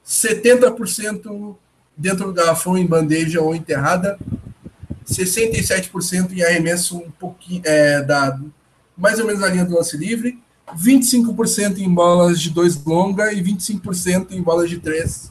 [0.07, 1.57] 70%
[1.97, 4.19] dentro do garrafão em bandeja ou enterrada,
[5.07, 8.39] 67% em arremesso um pouquinho é, da
[8.97, 10.39] mais ou menos na linha do lance livre,
[10.73, 15.31] 25% em bolas de dois longa e 25% em bolas de três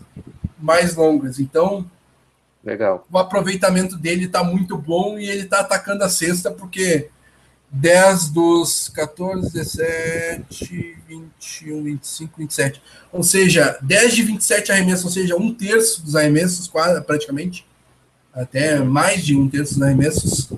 [0.59, 1.39] mais longas.
[1.39, 1.89] Então,
[2.63, 3.05] legal.
[3.11, 7.09] O aproveitamento dele está muito bom e ele está atacando a cesta porque
[7.73, 12.81] 10 dos 14, 17, 21, 25, 27.
[13.11, 17.65] Ou seja, 10 de 27 arremessos, ou seja, um terço dos arremessos, quase, praticamente,
[18.31, 20.53] até mais de um terço dos arremessos,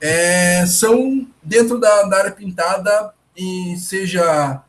[0.00, 4.62] é, são dentro da, da área pintada e seja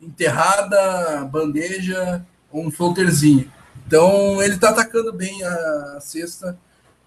[0.00, 3.50] enterrada, bandeja ou um floaterzinho.
[3.88, 6.58] Então, ele está atacando bem a cesta.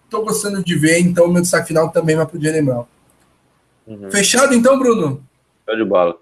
[0.03, 2.85] Estou gostando de ver, então meu destaque final também vai para o Jalen Brown.
[3.85, 4.09] Uhum.
[4.09, 5.23] Fechado então, Bruno?
[5.63, 6.17] Show de bola.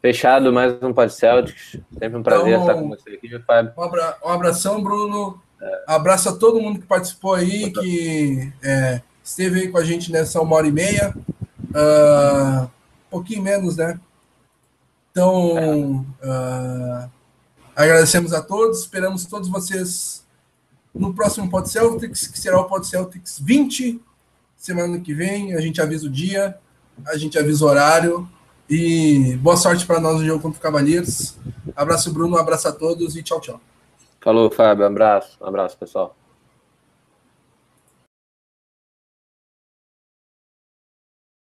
[0.00, 1.76] Fechado, mais um Pod Celtics.
[1.98, 3.72] Sempre um prazer então, estar com você aqui, Fábio.
[3.76, 5.42] Um, abra um abração, Bruno.
[5.60, 5.84] É.
[5.86, 10.40] Abraço a todo mundo que participou aí, que é, esteve aí com a gente nessa
[10.40, 11.14] uma hora e meia.
[11.68, 14.00] Uh, um pouquinho menos, né?
[15.10, 17.10] Então, uh,
[17.82, 18.80] agradecemos a todos.
[18.80, 20.26] Esperamos todos vocês
[20.94, 24.00] no próximo Pod Celtics, que será o Pod Celtics 20.
[24.56, 26.58] Semana que vem, a gente avisa o dia
[27.06, 28.28] a gente avisa o horário.
[28.68, 31.36] E boa sorte para nós no jogo contra o Cavaleiros.
[31.74, 33.60] Abraço, Bruno, abraço a todos e tchau, tchau.
[34.20, 34.84] Falou, Fábio.
[34.84, 35.38] Um abraço.
[35.40, 36.14] Um abraço, pessoal.